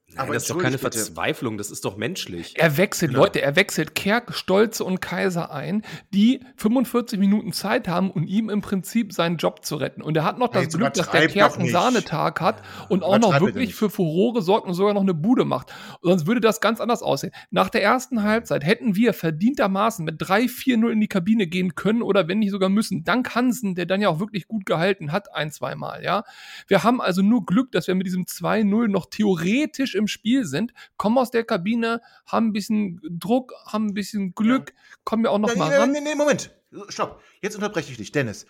[0.10, 0.98] Nein, Aber das ist doch keine bitte.
[0.98, 2.54] Verzweiflung, das ist doch menschlich.
[2.58, 3.24] Er wechselt, Genau.
[3.24, 8.50] Leute, er wechselt Kerk, Stolze und Kaiser ein, die 45 Minuten Zeit haben, um ihm
[8.50, 10.02] im Prinzip seinen Job zu retten.
[10.02, 11.70] Und er hat noch das Jetzt Glück, dass der Kerk einen.
[11.70, 15.74] Sahnetag hat und auch noch wirklich für Furore sorgt und sogar noch eine Bude macht.
[16.02, 17.34] Sonst würde das ganz anders aussehen.
[17.52, 22.30] Nach der ersten Halbzeit hätten wir verdientermaßen mit 3-4-0 in die Kabine gehen können oder
[22.30, 23.04] wenn nicht sogar müssen.
[23.04, 26.24] Dank Hansen, der dann ja auch wirklich gut gehalten hat, ein, zweimal, ja.
[26.68, 30.74] Wir haben also nur Glück, dass wir mit diesem 2-0 noch theoretisch im Spiel sind,
[30.98, 35.40] kommen aus der Kabine, haben ein bisschen Druck, haben ein bisschen Glück, kommen wir auch
[35.40, 35.92] noch Ja, mal nee, ran.
[35.92, 36.52] nee, nee, Moment.
[36.90, 37.22] Stopp.
[37.42, 38.46] Jetzt unterbreche ich dich, Dennis.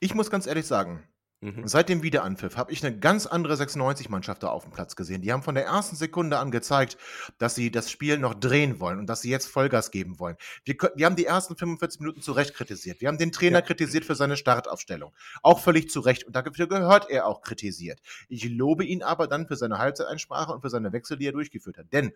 [0.00, 1.02] Ich muss ganz ehrlich sagen,
[1.40, 1.68] Mhm.
[1.68, 5.22] Seit dem Wiederanpfiff habe ich eine ganz andere 96-Mannschaft da auf dem Platz gesehen.
[5.22, 6.98] Die haben von der ersten Sekunde an gezeigt,
[7.38, 10.36] dass sie das Spiel noch drehen wollen und dass sie jetzt Vollgas geben wollen.
[10.64, 13.00] Wir, wir haben die ersten 45 Minuten zu Recht kritisiert.
[13.00, 13.64] Wir haben den Trainer ja.
[13.64, 15.14] kritisiert für seine Startaufstellung.
[15.42, 16.24] Auch völlig zu Recht.
[16.24, 18.00] Und dafür gehört er auch kritisiert.
[18.28, 21.78] Ich lobe ihn aber dann für seine Halbzeiteinsprache und für seine Wechsel, die er durchgeführt
[21.78, 21.92] hat.
[21.92, 22.12] Denn,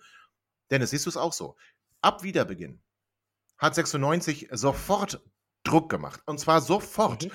[0.73, 1.55] Dennis, siehst du es auch so?
[2.01, 2.81] Ab Wiederbeginn
[3.57, 5.23] hat 96 sofort
[5.63, 6.23] Druck gemacht.
[6.27, 7.27] Und zwar sofort.
[7.27, 7.31] Mhm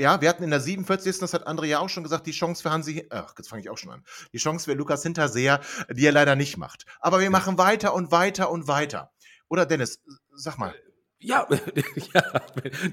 [0.00, 1.18] ja, wir hatten in der 47.
[1.18, 3.70] Das hat André ja auch schon gesagt, die Chance für Hansi, ach, jetzt fange ich
[3.70, 4.04] auch schon an.
[4.32, 5.60] Die Chance für Lukas Hinterseher,
[5.90, 6.86] die er leider nicht macht.
[7.00, 9.12] Aber wir machen weiter und weiter und weiter.
[9.48, 10.00] Oder Dennis,
[10.34, 10.74] sag mal.
[11.18, 11.46] Ja,
[12.14, 12.22] ja,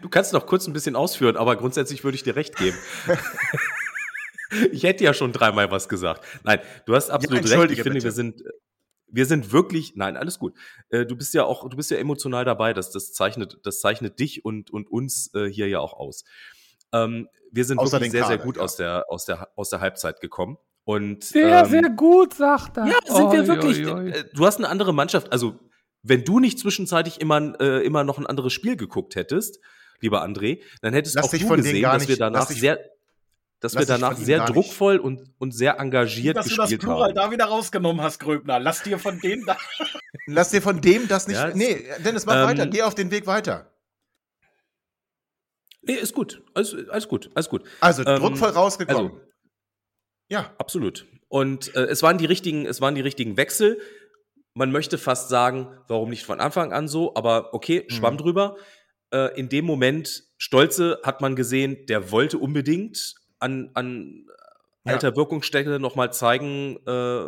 [0.02, 2.78] du kannst noch kurz ein bisschen ausführen, aber grundsätzlich würde ich dir recht geben.
[4.72, 6.26] ich hätte ja schon dreimal was gesagt.
[6.44, 7.72] Nein, du hast absolut ja, recht.
[7.72, 8.04] Ich finde, bitte.
[8.04, 8.44] wir sind,
[9.08, 10.56] wir sind wirklich, nein, alles gut.
[10.90, 12.74] Äh, du bist ja auch, du bist ja emotional dabei.
[12.74, 16.26] Das, das zeichnet, das zeichnet dich und, und uns äh, hier ja auch aus.
[16.94, 18.64] Ähm, wir sind Außer wirklich sehr, Kader, sehr gut ja.
[18.64, 20.58] aus, der, aus, der, aus der Halbzeit gekommen.
[20.84, 22.88] Und, sehr, ähm, sehr gut, sagt er.
[22.88, 23.86] Ja, sind oi, wir wirklich.
[23.86, 24.10] Oi, oi.
[24.10, 25.32] Äh, du hast eine andere Mannschaft.
[25.32, 25.60] Also,
[26.02, 29.60] wenn du nicht zwischenzeitlich immer, äh, immer noch ein anderes Spiel geguckt hättest,
[30.00, 32.80] lieber André, dann hättest lass auch du gesehen, dass nicht, wir danach dich, sehr,
[33.60, 36.64] dass wir danach sehr druckvoll und, und sehr engagiert Dass gespielt haben.
[36.64, 37.16] Dass du das Plural haben.
[37.16, 38.60] da wieder rausgenommen hast, Gröbner.
[38.60, 39.58] Lass dir von dem da.
[40.28, 41.38] Lass dir von dem das nicht.
[41.38, 42.68] Ja, nee, Dennis, mach ähm, weiter.
[42.68, 43.72] Geh auf den Weg weiter.
[45.88, 46.44] Nee, ist gut.
[46.54, 47.64] Alles, alles gut, alles gut.
[47.80, 49.12] Also ähm, druckvoll rausgekommen.
[49.12, 49.22] Also,
[50.30, 50.54] ja.
[50.58, 51.06] Absolut.
[51.30, 53.80] Und äh, es waren die richtigen, es waren die richtigen Wechsel.
[54.54, 57.94] Man möchte fast sagen, warum nicht von Anfang an so, aber okay, mhm.
[57.94, 58.58] schwamm drüber.
[59.12, 64.26] Äh, in dem Moment, Stolze hat man gesehen, der wollte unbedingt an, an
[64.84, 65.16] alter ja.
[65.16, 67.28] Wirkungsstätte nochmal zeigen, äh,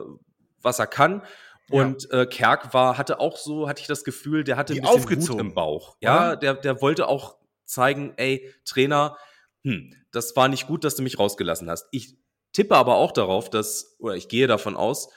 [0.62, 1.24] was er kann.
[1.70, 2.22] Und ja.
[2.22, 5.40] äh, Kerk war, hatte auch so, hatte ich das Gefühl, der hatte ein bisschen aufgezogen.
[5.40, 5.96] Wut im Bauch.
[6.02, 7.39] Ja, der, der wollte auch
[7.70, 9.18] zeigen, ey, Trainer,
[9.64, 11.88] hm, das war nicht gut, dass du mich rausgelassen hast.
[11.92, 12.18] Ich
[12.54, 15.10] tippe aber auch darauf, dass, oder ich gehe davon aus,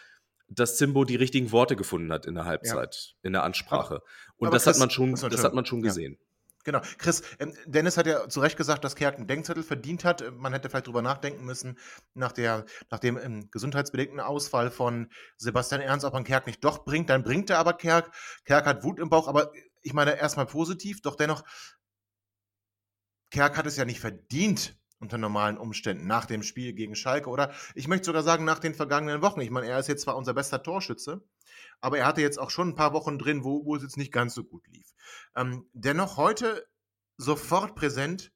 [0.48, 3.18] dass Simbo die richtigen Worte gefunden hat in der Halbzeit, ja.
[3.22, 4.02] in der Ansprache.
[4.36, 6.18] Und aber das Chris, hat man schon, das hat man schon gesehen.
[6.20, 6.32] Ja.
[6.64, 6.80] Genau.
[6.98, 10.22] Chris, ähm, Dennis hat ja zu Recht gesagt, dass Kerk einen Denkzettel verdient hat.
[10.36, 11.76] Man hätte vielleicht drüber nachdenken müssen,
[12.14, 16.84] nach, der, nach dem ähm, gesundheitsbedingten Ausfall von Sebastian Ernst, ob man Kerk nicht doch
[16.84, 17.10] bringt.
[17.10, 18.12] Dann bringt er aber Kerk.
[18.44, 19.50] Kerk hat Wut im Bauch, aber
[19.82, 21.42] ich meine erstmal positiv, doch dennoch
[23.32, 27.52] Kerk hat es ja nicht verdient unter normalen Umständen nach dem Spiel gegen Schalke oder
[27.74, 29.40] ich möchte sogar sagen nach den vergangenen Wochen.
[29.40, 31.24] Ich meine, er ist jetzt zwar unser bester Torschütze,
[31.80, 34.12] aber er hatte jetzt auch schon ein paar Wochen drin, wo, wo es jetzt nicht
[34.12, 34.94] ganz so gut lief.
[35.34, 36.66] Ähm, dennoch heute
[37.16, 38.32] sofort präsent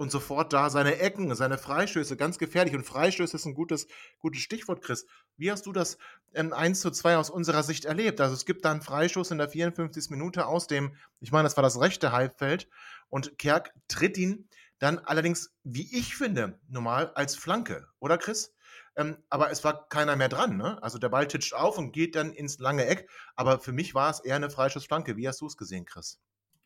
[0.00, 2.74] und sofort da seine Ecken, seine Freistöße, ganz gefährlich.
[2.74, 3.86] Und Freistöße ist ein gutes,
[4.18, 5.06] gutes Stichwort, Chris.
[5.36, 5.98] Wie hast du das
[6.32, 8.18] ähm, 1 zu 2 aus unserer Sicht erlebt?
[8.22, 10.08] Also es gibt da einen Freistoß in der 54.
[10.08, 12.66] Minute aus dem, ich meine, das war das rechte Halbfeld.
[13.10, 18.54] Und Kerk tritt ihn dann allerdings, wie ich finde, normal als Flanke, oder Chris?
[18.96, 20.56] Ähm, aber es war keiner mehr dran.
[20.56, 20.82] Ne?
[20.82, 23.08] Also der Ball titscht auf und geht dann ins lange Eck.
[23.36, 25.16] Aber für mich war es eher eine Freischussflanke.
[25.16, 26.18] Wie hast du es gesehen, Chris?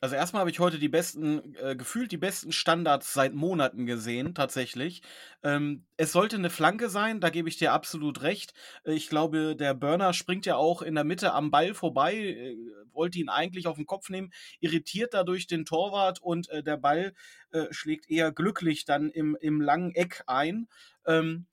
[0.04, 4.34] Also erstmal habe ich heute die besten, äh, gefühlt die besten Standards seit Monaten gesehen,
[4.34, 5.00] tatsächlich.
[5.42, 8.52] Ähm, es sollte eine Flanke sein, da gebe ich dir absolut recht.
[8.84, 12.54] Äh, ich glaube, der Burner springt ja auch in der Mitte am Ball vorbei, äh,
[12.92, 17.14] wollte ihn eigentlich auf den Kopf nehmen, irritiert dadurch den Torwart und äh, der Ball
[17.52, 20.68] äh, schlägt eher glücklich dann im, im langen Eck ein.
[21.06, 21.46] Ähm,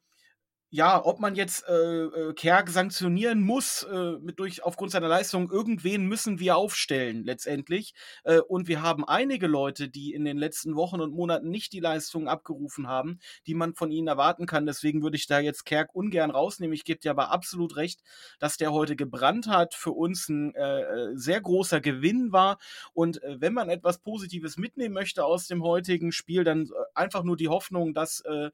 [0.73, 5.51] ja, ob man jetzt äh, äh, Kerk sanktionieren muss, äh, mit durch aufgrund seiner Leistung,
[5.51, 7.93] irgendwen müssen wir aufstellen letztendlich.
[8.23, 11.81] Äh, und wir haben einige Leute, die in den letzten Wochen und Monaten nicht die
[11.81, 14.65] Leistungen abgerufen haben, die man von ihnen erwarten kann.
[14.65, 16.73] Deswegen würde ich da jetzt Kerk ungern rausnehmen.
[16.73, 17.99] Ich gebe dir aber absolut recht,
[18.39, 22.57] dass der heute gebrannt hat, für uns ein äh, äh sehr großer Gewinn war.
[22.93, 27.23] Und äh, wenn man etwas Positives mitnehmen möchte aus dem heutigen Spiel, dann äh, einfach
[27.23, 28.51] nur die Hoffnung, dass äh,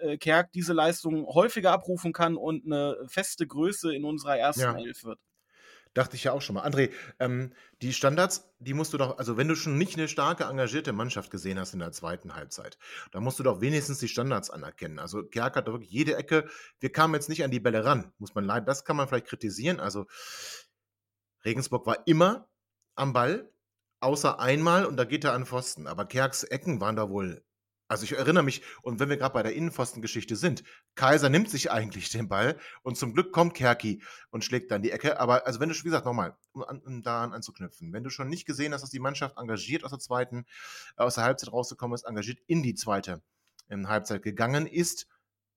[0.00, 4.62] äh Kerk diese Leistung häufig häufiger abrufen kann und eine feste Größe in unserer ersten
[4.62, 4.76] ja.
[4.76, 5.18] Elf wird.
[5.94, 6.68] Dachte ich ja auch schon mal.
[6.68, 10.44] André, ähm, die Standards, die musst du doch, also wenn du schon nicht eine starke,
[10.44, 12.78] engagierte Mannschaft gesehen hast in der zweiten Halbzeit,
[13.10, 14.98] dann musst du doch wenigstens die Standards anerkennen.
[14.98, 18.12] Also Kerk hat doch wirklich jede Ecke, wir kamen jetzt nicht an die Bälle ran,
[18.18, 19.80] muss man leiden, das kann man vielleicht kritisieren.
[19.80, 20.06] Also
[21.44, 22.48] Regensburg war immer
[22.94, 23.50] am Ball,
[24.00, 25.86] außer einmal und da geht er an Pfosten.
[25.86, 27.42] Aber Kerks Ecken waren da wohl
[27.88, 30.62] also ich erinnere mich, und wenn wir gerade bei der Innenpfostengeschichte sind,
[30.94, 34.90] Kaiser nimmt sich eigentlich den Ball und zum Glück kommt Kerki und schlägt dann die
[34.90, 35.18] Ecke.
[35.18, 38.46] Aber also wenn du, wie gesagt, nochmal, um, um daran anzuknüpfen, wenn du schon nicht
[38.46, 40.44] gesehen hast, dass die Mannschaft engagiert aus der zweiten,
[40.96, 43.22] aus der Halbzeit rausgekommen ist, engagiert in die zweite
[43.68, 45.06] in Halbzeit gegangen ist,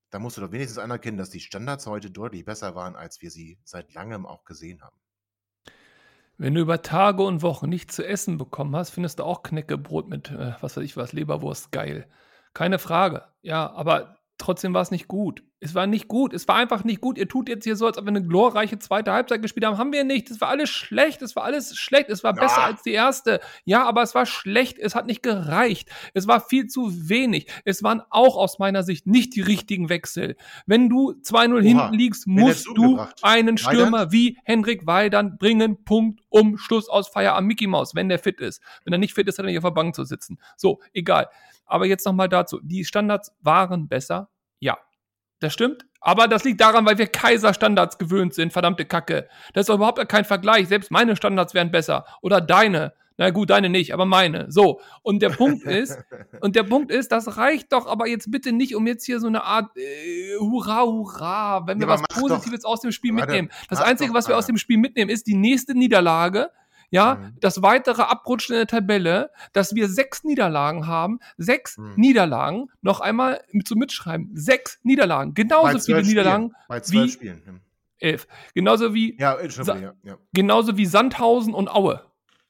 [0.09, 3.31] dann musst du doch wenigstens anerkennen, dass die Standards heute deutlich besser waren, als wir
[3.31, 4.97] sie seit langem auch gesehen haben.
[6.41, 10.09] Wenn du über Tage und Wochen nichts zu essen bekommen hast, findest du auch Knäckebrot
[10.09, 12.07] mit, äh, was weiß ich was, Leberwurst geil.
[12.55, 13.25] Keine Frage.
[13.43, 15.43] Ja, aber trotzdem war es nicht gut.
[15.63, 16.33] Es war nicht gut.
[16.33, 17.19] Es war einfach nicht gut.
[17.19, 19.77] Ihr tut jetzt hier so, als ob wir eine glorreiche zweite Halbzeit gespielt haben.
[19.77, 20.31] Haben wir nicht.
[20.31, 21.21] Es war alles schlecht.
[21.21, 22.09] Es war alles schlecht.
[22.09, 22.41] Es war ja.
[22.41, 23.39] besser als die erste.
[23.63, 24.79] Ja, aber es war schlecht.
[24.79, 25.89] Es hat nicht gereicht.
[26.15, 27.45] Es war viel zu wenig.
[27.63, 30.35] Es waren auch aus meiner Sicht nicht die richtigen Wechsel.
[30.65, 34.13] Wenn du 2-0 hinten liegst, musst du einen Stürmer Weidand?
[34.13, 35.83] wie Hendrik Weidand bringen.
[35.83, 36.21] Punkt.
[36.29, 38.63] Um Schluss aus Feier am Mickey Mouse, wenn der fit ist.
[38.83, 40.39] Wenn er nicht fit ist, hat er nicht auf der Bank zu sitzen.
[40.57, 41.29] So, egal.
[41.67, 42.59] Aber jetzt nochmal dazu.
[42.63, 44.29] Die Standards waren besser.
[44.59, 44.77] Ja,
[45.41, 45.85] das stimmt.
[45.99, 49.27] Aber das liegt daran, weil wir Kaiser-Standards gewöhnt sind, verdammte Kacke.
[49.53, 50.67] Das ist überhaupt kein Vergleich.
[50.67, 52.05] Selbst meine Standards wären besser.
[52.21, 52.93] Oder deine.
[53.17, 54.51] Na gut, deine nicht, aber meine.
[54.51, 54.81] So.
[55.03, 55.99] Und der Punkt ist,
[56.39, 59.27] und der Punkt ist, das reicht doch aber jetzt bitte nicht, um jetzt hier so
[59.27, 63.49] eine Art äh, Hurra, Hurra, wenn wir ja, was Positives doch, aus dem Spiel mitnehmen.
[63.69, 66.49] Das Einzige, was wir aus dem Spiel mitnehmen, ist die nächste Niederlage
[66.91, 67.37] ja, mhm.
[67.39, 71.93] das weitere Abrutschen in der Tabelle, dass wir sechs Niederlagen haben, sechs mhm.
[71.95, 77.41] Niederlagen, noch einmal zu mitschreiben, sechs Niederlagen, genauso viele Niederlagen Bei zwölf wie Spielen.
[77.45, 77.61] Hm.
[77.99, 80.17] elf, genauso wie ja, ja, ja.
[80.33, 82.03] genauso wie Sandhausen und Aue.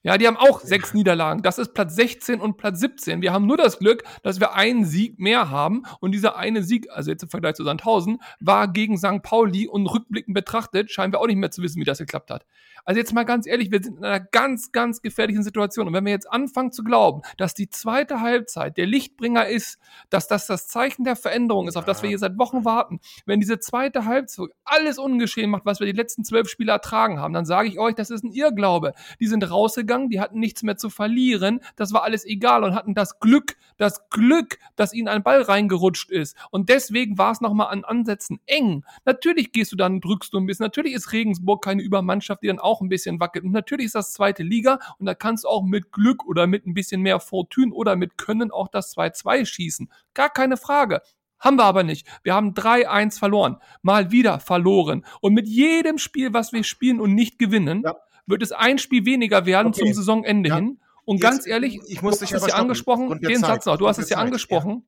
[0.04, 1.42] Ja, die haben auch sechs Niederlagen.
[1.42, 3.22] Das ist Platz 16 und Platz 17.
[3.22, 5.84] Wir haben nur das Glück, dass wir einen Sieg mehr haben.
[6.00, 9.22] Und dieser eine Sieg, also jetzt im Vergleich zu Sandhausen, war gegen St.
[9.22, 12.46] Pauli und rückblickend betrachtet, scheinen wir auch nicht mehr zu wissen, wie das geklappt hat.
[12.84, 15.86] Also jetzt mal ganz ehrlich, wir sind in einer ganz, ganz gefährlichen Situation.
[15.86, 19.78] Und wenn wir jetzt anfangen zu glauben, dass die zweite Halbzeit der Lichtbringer ist,
[20.10, 23.40] dass das das Zeichen der Veränderung ist, auf das wir hier seit Wochen warten, wenn
[23.40, 27.44] diese zweite Halbzeit alles ungeschehen macht, was wir die letzten zwölf Spiele ertragen haben, dann
[27.44, 28.94] sage ich euch, das ist ein Irrglaube.
[29.20, 32.94] Die sind rausgegangen, die hatten nichts mehr zu verlieren, das war alles egal und hatten
[32.94, 36.36] das Glück, das Glück, dass ihnen ein Ball reingerutscht ist.
[36.50, 38.84] Und deswegen war es nochmal an Ansätzen eng.
[39.04, 40.64] Natürlich gehst du dann, drückst du ein bisschen.
[40.64, 43.44] Natürlich ist Regensburg keine Übermannschaft, die dann auch ein bisschen wackelt.
[43.44, 46.66] Und natürlich ist das zweite Liga und da kannst du auch mit Glück oder mit
[46.66, 49.90] ein bisschen mehr Fortune oder mit Können auch das 2-2 schießen.
[50.14, 51.02] Gar keine Frage.
[51.38, 52.06] Haben wir aber nicht.
[52.22, 53.56] Wir haben 3-1 verloren.
[53.82, 55.04] Mal wieder verloren.
[55.20, 57.96] Und mit jedem Spiel, was wir spielen und nicht gewinnen, ja.
[58.26, 59.80] wird es ein Spiel weniger werden okay.
[59.80, 60.56] zum Saisonende ja.
[60.56, 60.78] hin.
[61.04, 63.66] Und Jetzt, ganz ehrlich, ich muss du dich hast es ja angesprochen, den Zeit, Satz
[63.66, 64.84] noch, du hast es ja angesprochen.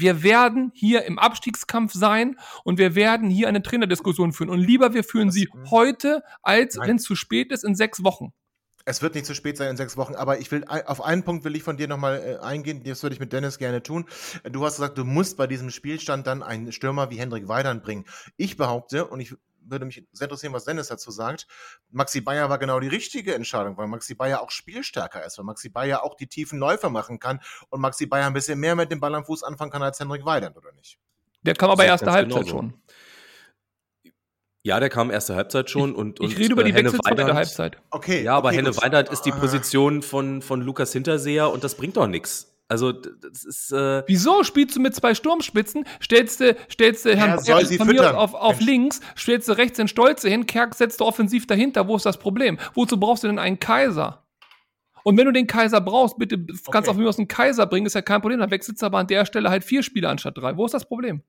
[0.00, 4.50] Wir werden hier im Abstiegskampf sein und wir werden hier eine Trainerdiskussion führen.
[4.50, 8.02] Und lieber wir führen das, sie heute, als wenn es zu spät ist, in sechs
[8.02, 8.32] Wochen.
[8.86, 11.44] Es wird nicht zu spät sein in sechs Wochen, aber ich will auf einen Punkt
[11.44, 12.82] will ich von dir nochmal äh, eingehen.
[12.82, 14.06] Das würde ich mit Dennis gerne tun.
[14.50, 18.06] Du hast gesagt, du musst bei diesem Spielstand dann einen Stürmer wie Hendrik Weidern bringen.
[18.36, 21.46] Ich behaupte, und ich würde mich sehr interessieren, was Dennis dazu sagt.
[21.90, 25.68] Maxi Bayer war genau die richtige Entscheidung, weil Maxi Bayer auch spielstärker ist, weil Maxi
[25.68, 29.00] Bayer auch die tiefen Läufe machen kann und Maxi Bayer ein bisschen mehr mit dem
[29.00, 30.98] Ball am Fuß anfangen kann als Henrik Weidand, oder nicht?
[31.42, 32.50] Der kam aber erste Halbzeit genauso.
[32.50, 32.74] schon.
[34.62, 36.92] Ja, der kam erste Halbzeit schon ich, und, und ich rede über die äh, Henne
[36.92, 37.78] Weidand, Halbzeit.
[37.90, 38.22] Okay.
[38.22, 39.36] Ja, aber okay, Henne Weidand ist die ah.
[39.36, 42.49] Position von, von Lukas Hinterseher und das bringt doch nichts.
[42.70, 43.72] Also, das ist.
[43.72, 45.84] Äh Wieso spielst du mit zwei Sturmspitzen?
[46.00, 49.88] Stellst du, stellst du Herrn ja, von mir auf, auf links, stellst du rechts den
[49.88, 51.88] Stolze hin, Kerk setzt du offensiv dahinter.
[51.88, 52.60] Wo ist das Problem?
[52.74, 54.24] Wozu brauchst du denn einen Kaiser?
[55.02, 56.90] Und wenn du den Kaiser brauchst, bitte kannst du okay.
[56.90, 58.38] auf mir aus einen Kaiser bringen, ist ja kein Problem.
[58.38, 60.56] Dann wechselst du aber an der Stelle halt vier Spieler anstatt drei.
[60.56, 61.24] Wo ist das Problem?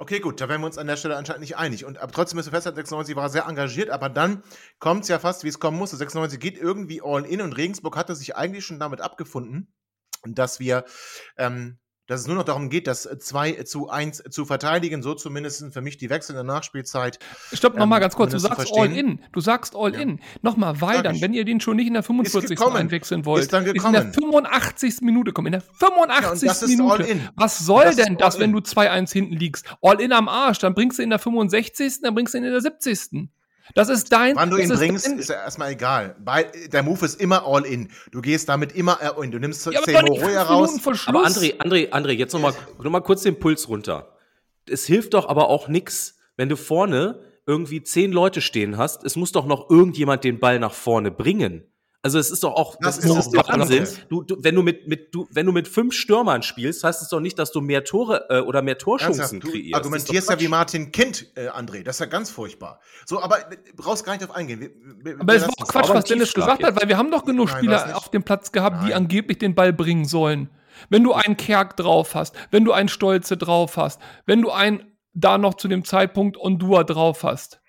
[0.00, 1.84] Okay, gut, da wären wir uns an der Stelle anscheinend nicht einig.
[1.84, 4.44] Und aber trotzdem müssen wir festhalten, 96 war sehr engagiert, aber dann
[4.78, 5.96] kommt es ja fast, wie es kommen musste.
[5.96, 9.74] 96 geht irgendwie all in und Regensburg hatte sich eigentlich schon damit abgefunden,
[10.24, 10.84] dass wir
[11.36, 15.72] ähm, dass es nur noch darum geht, das 2 zu 1 zu verteidigen, so zumindest
[15.72, 17.18] für mich die Wechsel in der Nachspielzeit.
[17.52, 20.00] Stopp, ähm, nochmal ganz kurz, du sagst all in, du sagst all ja.
[20.00, 20.20] in.
[20.40, 22.58] Nochmal, weil dann, wenn ihr den schon nicht in der 45.
[22.60, 23.94] einwechseln wollt, ist, dann gekommen.
[23.94, 25.02] ist in der 85.
[25.02, 26.48] Minute kommen, in der 85.
[26.48, 27.20] Ja, Minute.
[27.36, 29.66] Was soll das denn das, wenn du 2-1 hinten liegst?
[29.82, 32.52] All in am Arsch, dann bringst du in der 65., dann bringst du ihn in
[32.52, 33.28] der 70.
[33.74, 34.36] Das ist dein.
[34.36, 36.16] Wann du ihn bringst, ist, ist ja erstmal egal.
[36.24, 37.90] Weil der Move ist immer all in.
[38.10, 39.30] Du gehst damit immer all in.
[39.30, 40.78] Du nimmst ja, Roya raus.
[41.06, 44.16] Aber André, André, André, jetzt nochmal noch mal kurz den Puls runter.
[44.68, 49.04] Es hilft doch aber auch nichts, wenn du vorne irgendwie zehn Leute stehen hast.
[49.04, 51.64] Es muss doch noch irgendjemand den Ball nach vorne bringen.
[52.08, 53.86] Also es ist doch auch, das, das ist doch Wahnsinn.
[54.08, 57.10] Du, du, wenn du mit, mit, du, wenn du mit fünf Stürmern spielst, heißt es
[57.10, 59.72] doch nicht, dass du mehr Tore äh, oder mehr Torchancen du kreierst.
[59.72, 61.82] Du argumentierst ja wie Martin Kind, äh, André.
[61.82, 62.80] Das ist ja ganz furchtbar.
[63.04, 64.58] So, aber äh, brauchst gar nicht auf eingehen.
[64.58, 64.70] Wir,
[65.04, 67.48] wir, aber es war auch Quatsch, was Dennis gesagt hat, weil wir haben doch genug
[67.48, 68.86] Nein, Spieler auf dem Platz gehabt, Nein.
[68.86, 70.48] die angeblich den Ball bringen sollen.
[70.88, 74.96] Wenn du einen Kerk drauf hast, wenn du einen Stolze drauf hast, wenn du einen
[75.12, 77.60] da noch zu dem Zeitpunkt Ondua drauf hast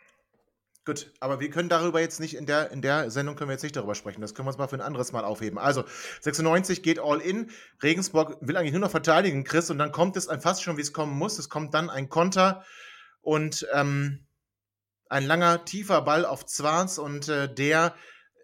[0.89, 3.61] Gut, aber wir können darüber jetzt nicht, in der, in der Sendung können wir jetzt
[3.61, 4.21] nicht darüber sprechen.
[4.21, 5.59] Das können wir uns mal für ein anderes Mal aufheben.
[5.59, 5.83] Also,
[6.21, 7.51] 96 geht all in.
[7.83, 10.91] Regensburg will eigentlich nur noch verteidigen, Chris, und dann kommt es fast schon, wie es
[10.91, 11.37] kommen muss.
[11.37, 12.65] Es kommt dann ein Konter
[13.21, 14.25] und ähm,
[15.09, 17.93] ein langer, tiefer Ball auf Zwans und äh, der,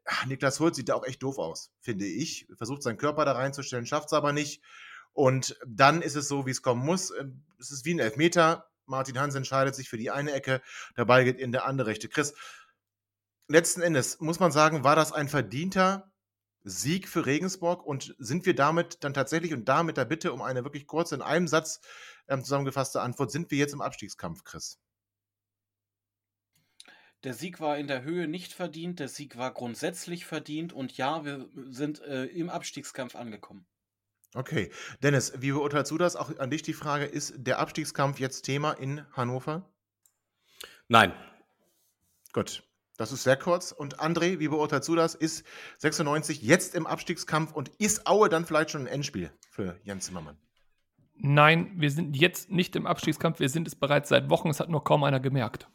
[0.05, 2.45] ach, Niklas Hult sieht da auch echt doof aus, finde ich.
[2.59, 4.61] Versucht seinen Körper da reinzustellen, schafft es aber nicht.
[5.13, 7.09] Und dann ist es so, wie es kommen muss.
[7.19, 8.69] Ähm, es ist wie ein Elfmeter.
[8.85, 10.61] Martin Hans entscheidet sich für die eine Ecke,
[10.95, 12.09] Ball geht in der andere Rechte.
[12.09, 12.33] Chris,
[13.47, 16.11] letzten Endes muss man sagen, war das ein verdienter
[16.63, 20.41] Sieg für Regensburg und sind wir damit dann tatsächlich und da mit der Bitte um
[20.41, 21.79] eine wirklich kurze, in einem Satz
[22.27, 24.79] ähm, zusammengefasste Antwort, sind wir jetzt im Abstiegskampf, Chris?
[27.23, 31.23] Der Sieg war in der Höhe nicht verdient, der Sieg war grundsätzlich verdient und ja,
[31.23, 33.67] wir sind äh, im Abstiegskampf angekommen.
[34.35, 34.69] Okay.
[35.01, 36.15] Dennis, wie beurteilst du das?
[36.15, 39.67] Auch an dich die Frage, ist der Abstiegskampf jetzt Thema in Hannover?
[40.89, 41.13] Nein.
[42.33, 42.63] Gut.
[42.97, 43.71] Das ist sehr kurz.
[43.71, 45.15] Und André, wie beurteilst du das?
[45.15, 45.45] Ist
[45.79, 50.37] 96 jetzt im Abstiegskampf und ist Aue dann vielleicht schon ein Endspiel für Jan Zimmermann?
[51.15, 53.39] Nein, wir sind jetzt nicht im Abstiegskampf.
[53.39, 54.49] Wir sind es bereits seit Wochen.
[54.49, 55.69] Es hat nur kaum einer gemerkt.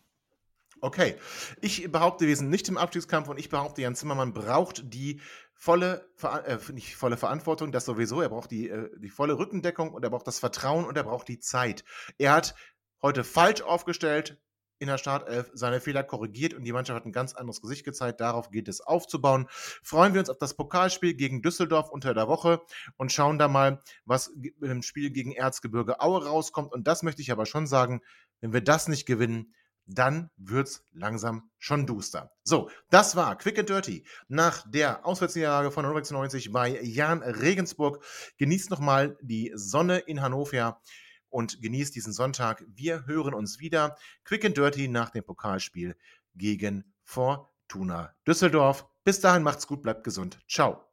[0.83, 1.17] Okay.
[1.61, 5.21] Ich behaupte, wir sind nicht im Abstiegskampf und ich behaupte, Jan Zimmermann braucht die
[5.61, 6.09] volle,
[6.47, 8.23] äh, nicht volle Verantwortung, das sowieso.
[8.23, 11.29] Er braucht die, äh, die volle Rückendeckung und er braucht das Vertrauen und er braucht
[11.29, 11.85] die Zeit.
[12.17, 12.55] Er hat
[13.03, 14.41] heute falsch aufgestellt,
[14.79, 18.23] in der Startelf seine Fehler korrigiert und die Mannschaft hat ein ganz anderes Gesicht gezeigt.
[18.23, 19.49] Darauf geht es aufzubauen.
[19.51, 22.63] Freuen wir uns auf das Pokalspiel gegen Düsseldorf unter der Woche
[22.97, 24.33] und schauen da mal, was
[24.63, 26.73] im Spiel gegen Erzgebirge Aue rauskommt.
[26.73, 28.01] Und das möchte ich aber schon sagen,
[28.41, 29.53] wenn wir das nicht gewinnen,
[29.95, 32.33] dann wird es langsam schon duster.
[32.45, 38.05] So, das war Quick and Dirty nach der Auswärtsniederlage von 96 bei Jan Regensburg.
[38.39, 40.81] Genießt nochmal die Sonne in Hannover
[41.29, 42.65] und genießt diesen Sonntag.
[42.69, 45.97] Wir hören uns wieder quick and dirty nach dem Pokalspiel
[46.35, 48.87] gegen Fortuna Düsseldorf.
[49.05, 50.39] Bis dahin macht's gut, bleibt gesund.
[50.49, 50.85] Ciao.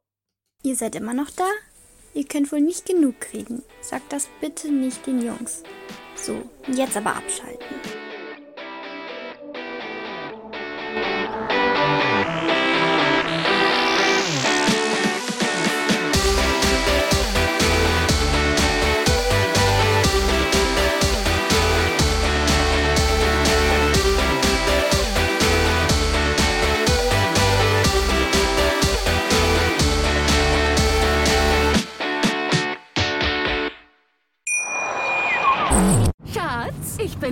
[0.62, 1.48] Ihr seid immer noch da?
[2.14, 3.62] Ihr könnt wohl nicht genug kriegen.
[3.80, 5.62] Sagt das bitte nicht den Jungs.
[6.16, 8.07] So, jetzt aber abschalten.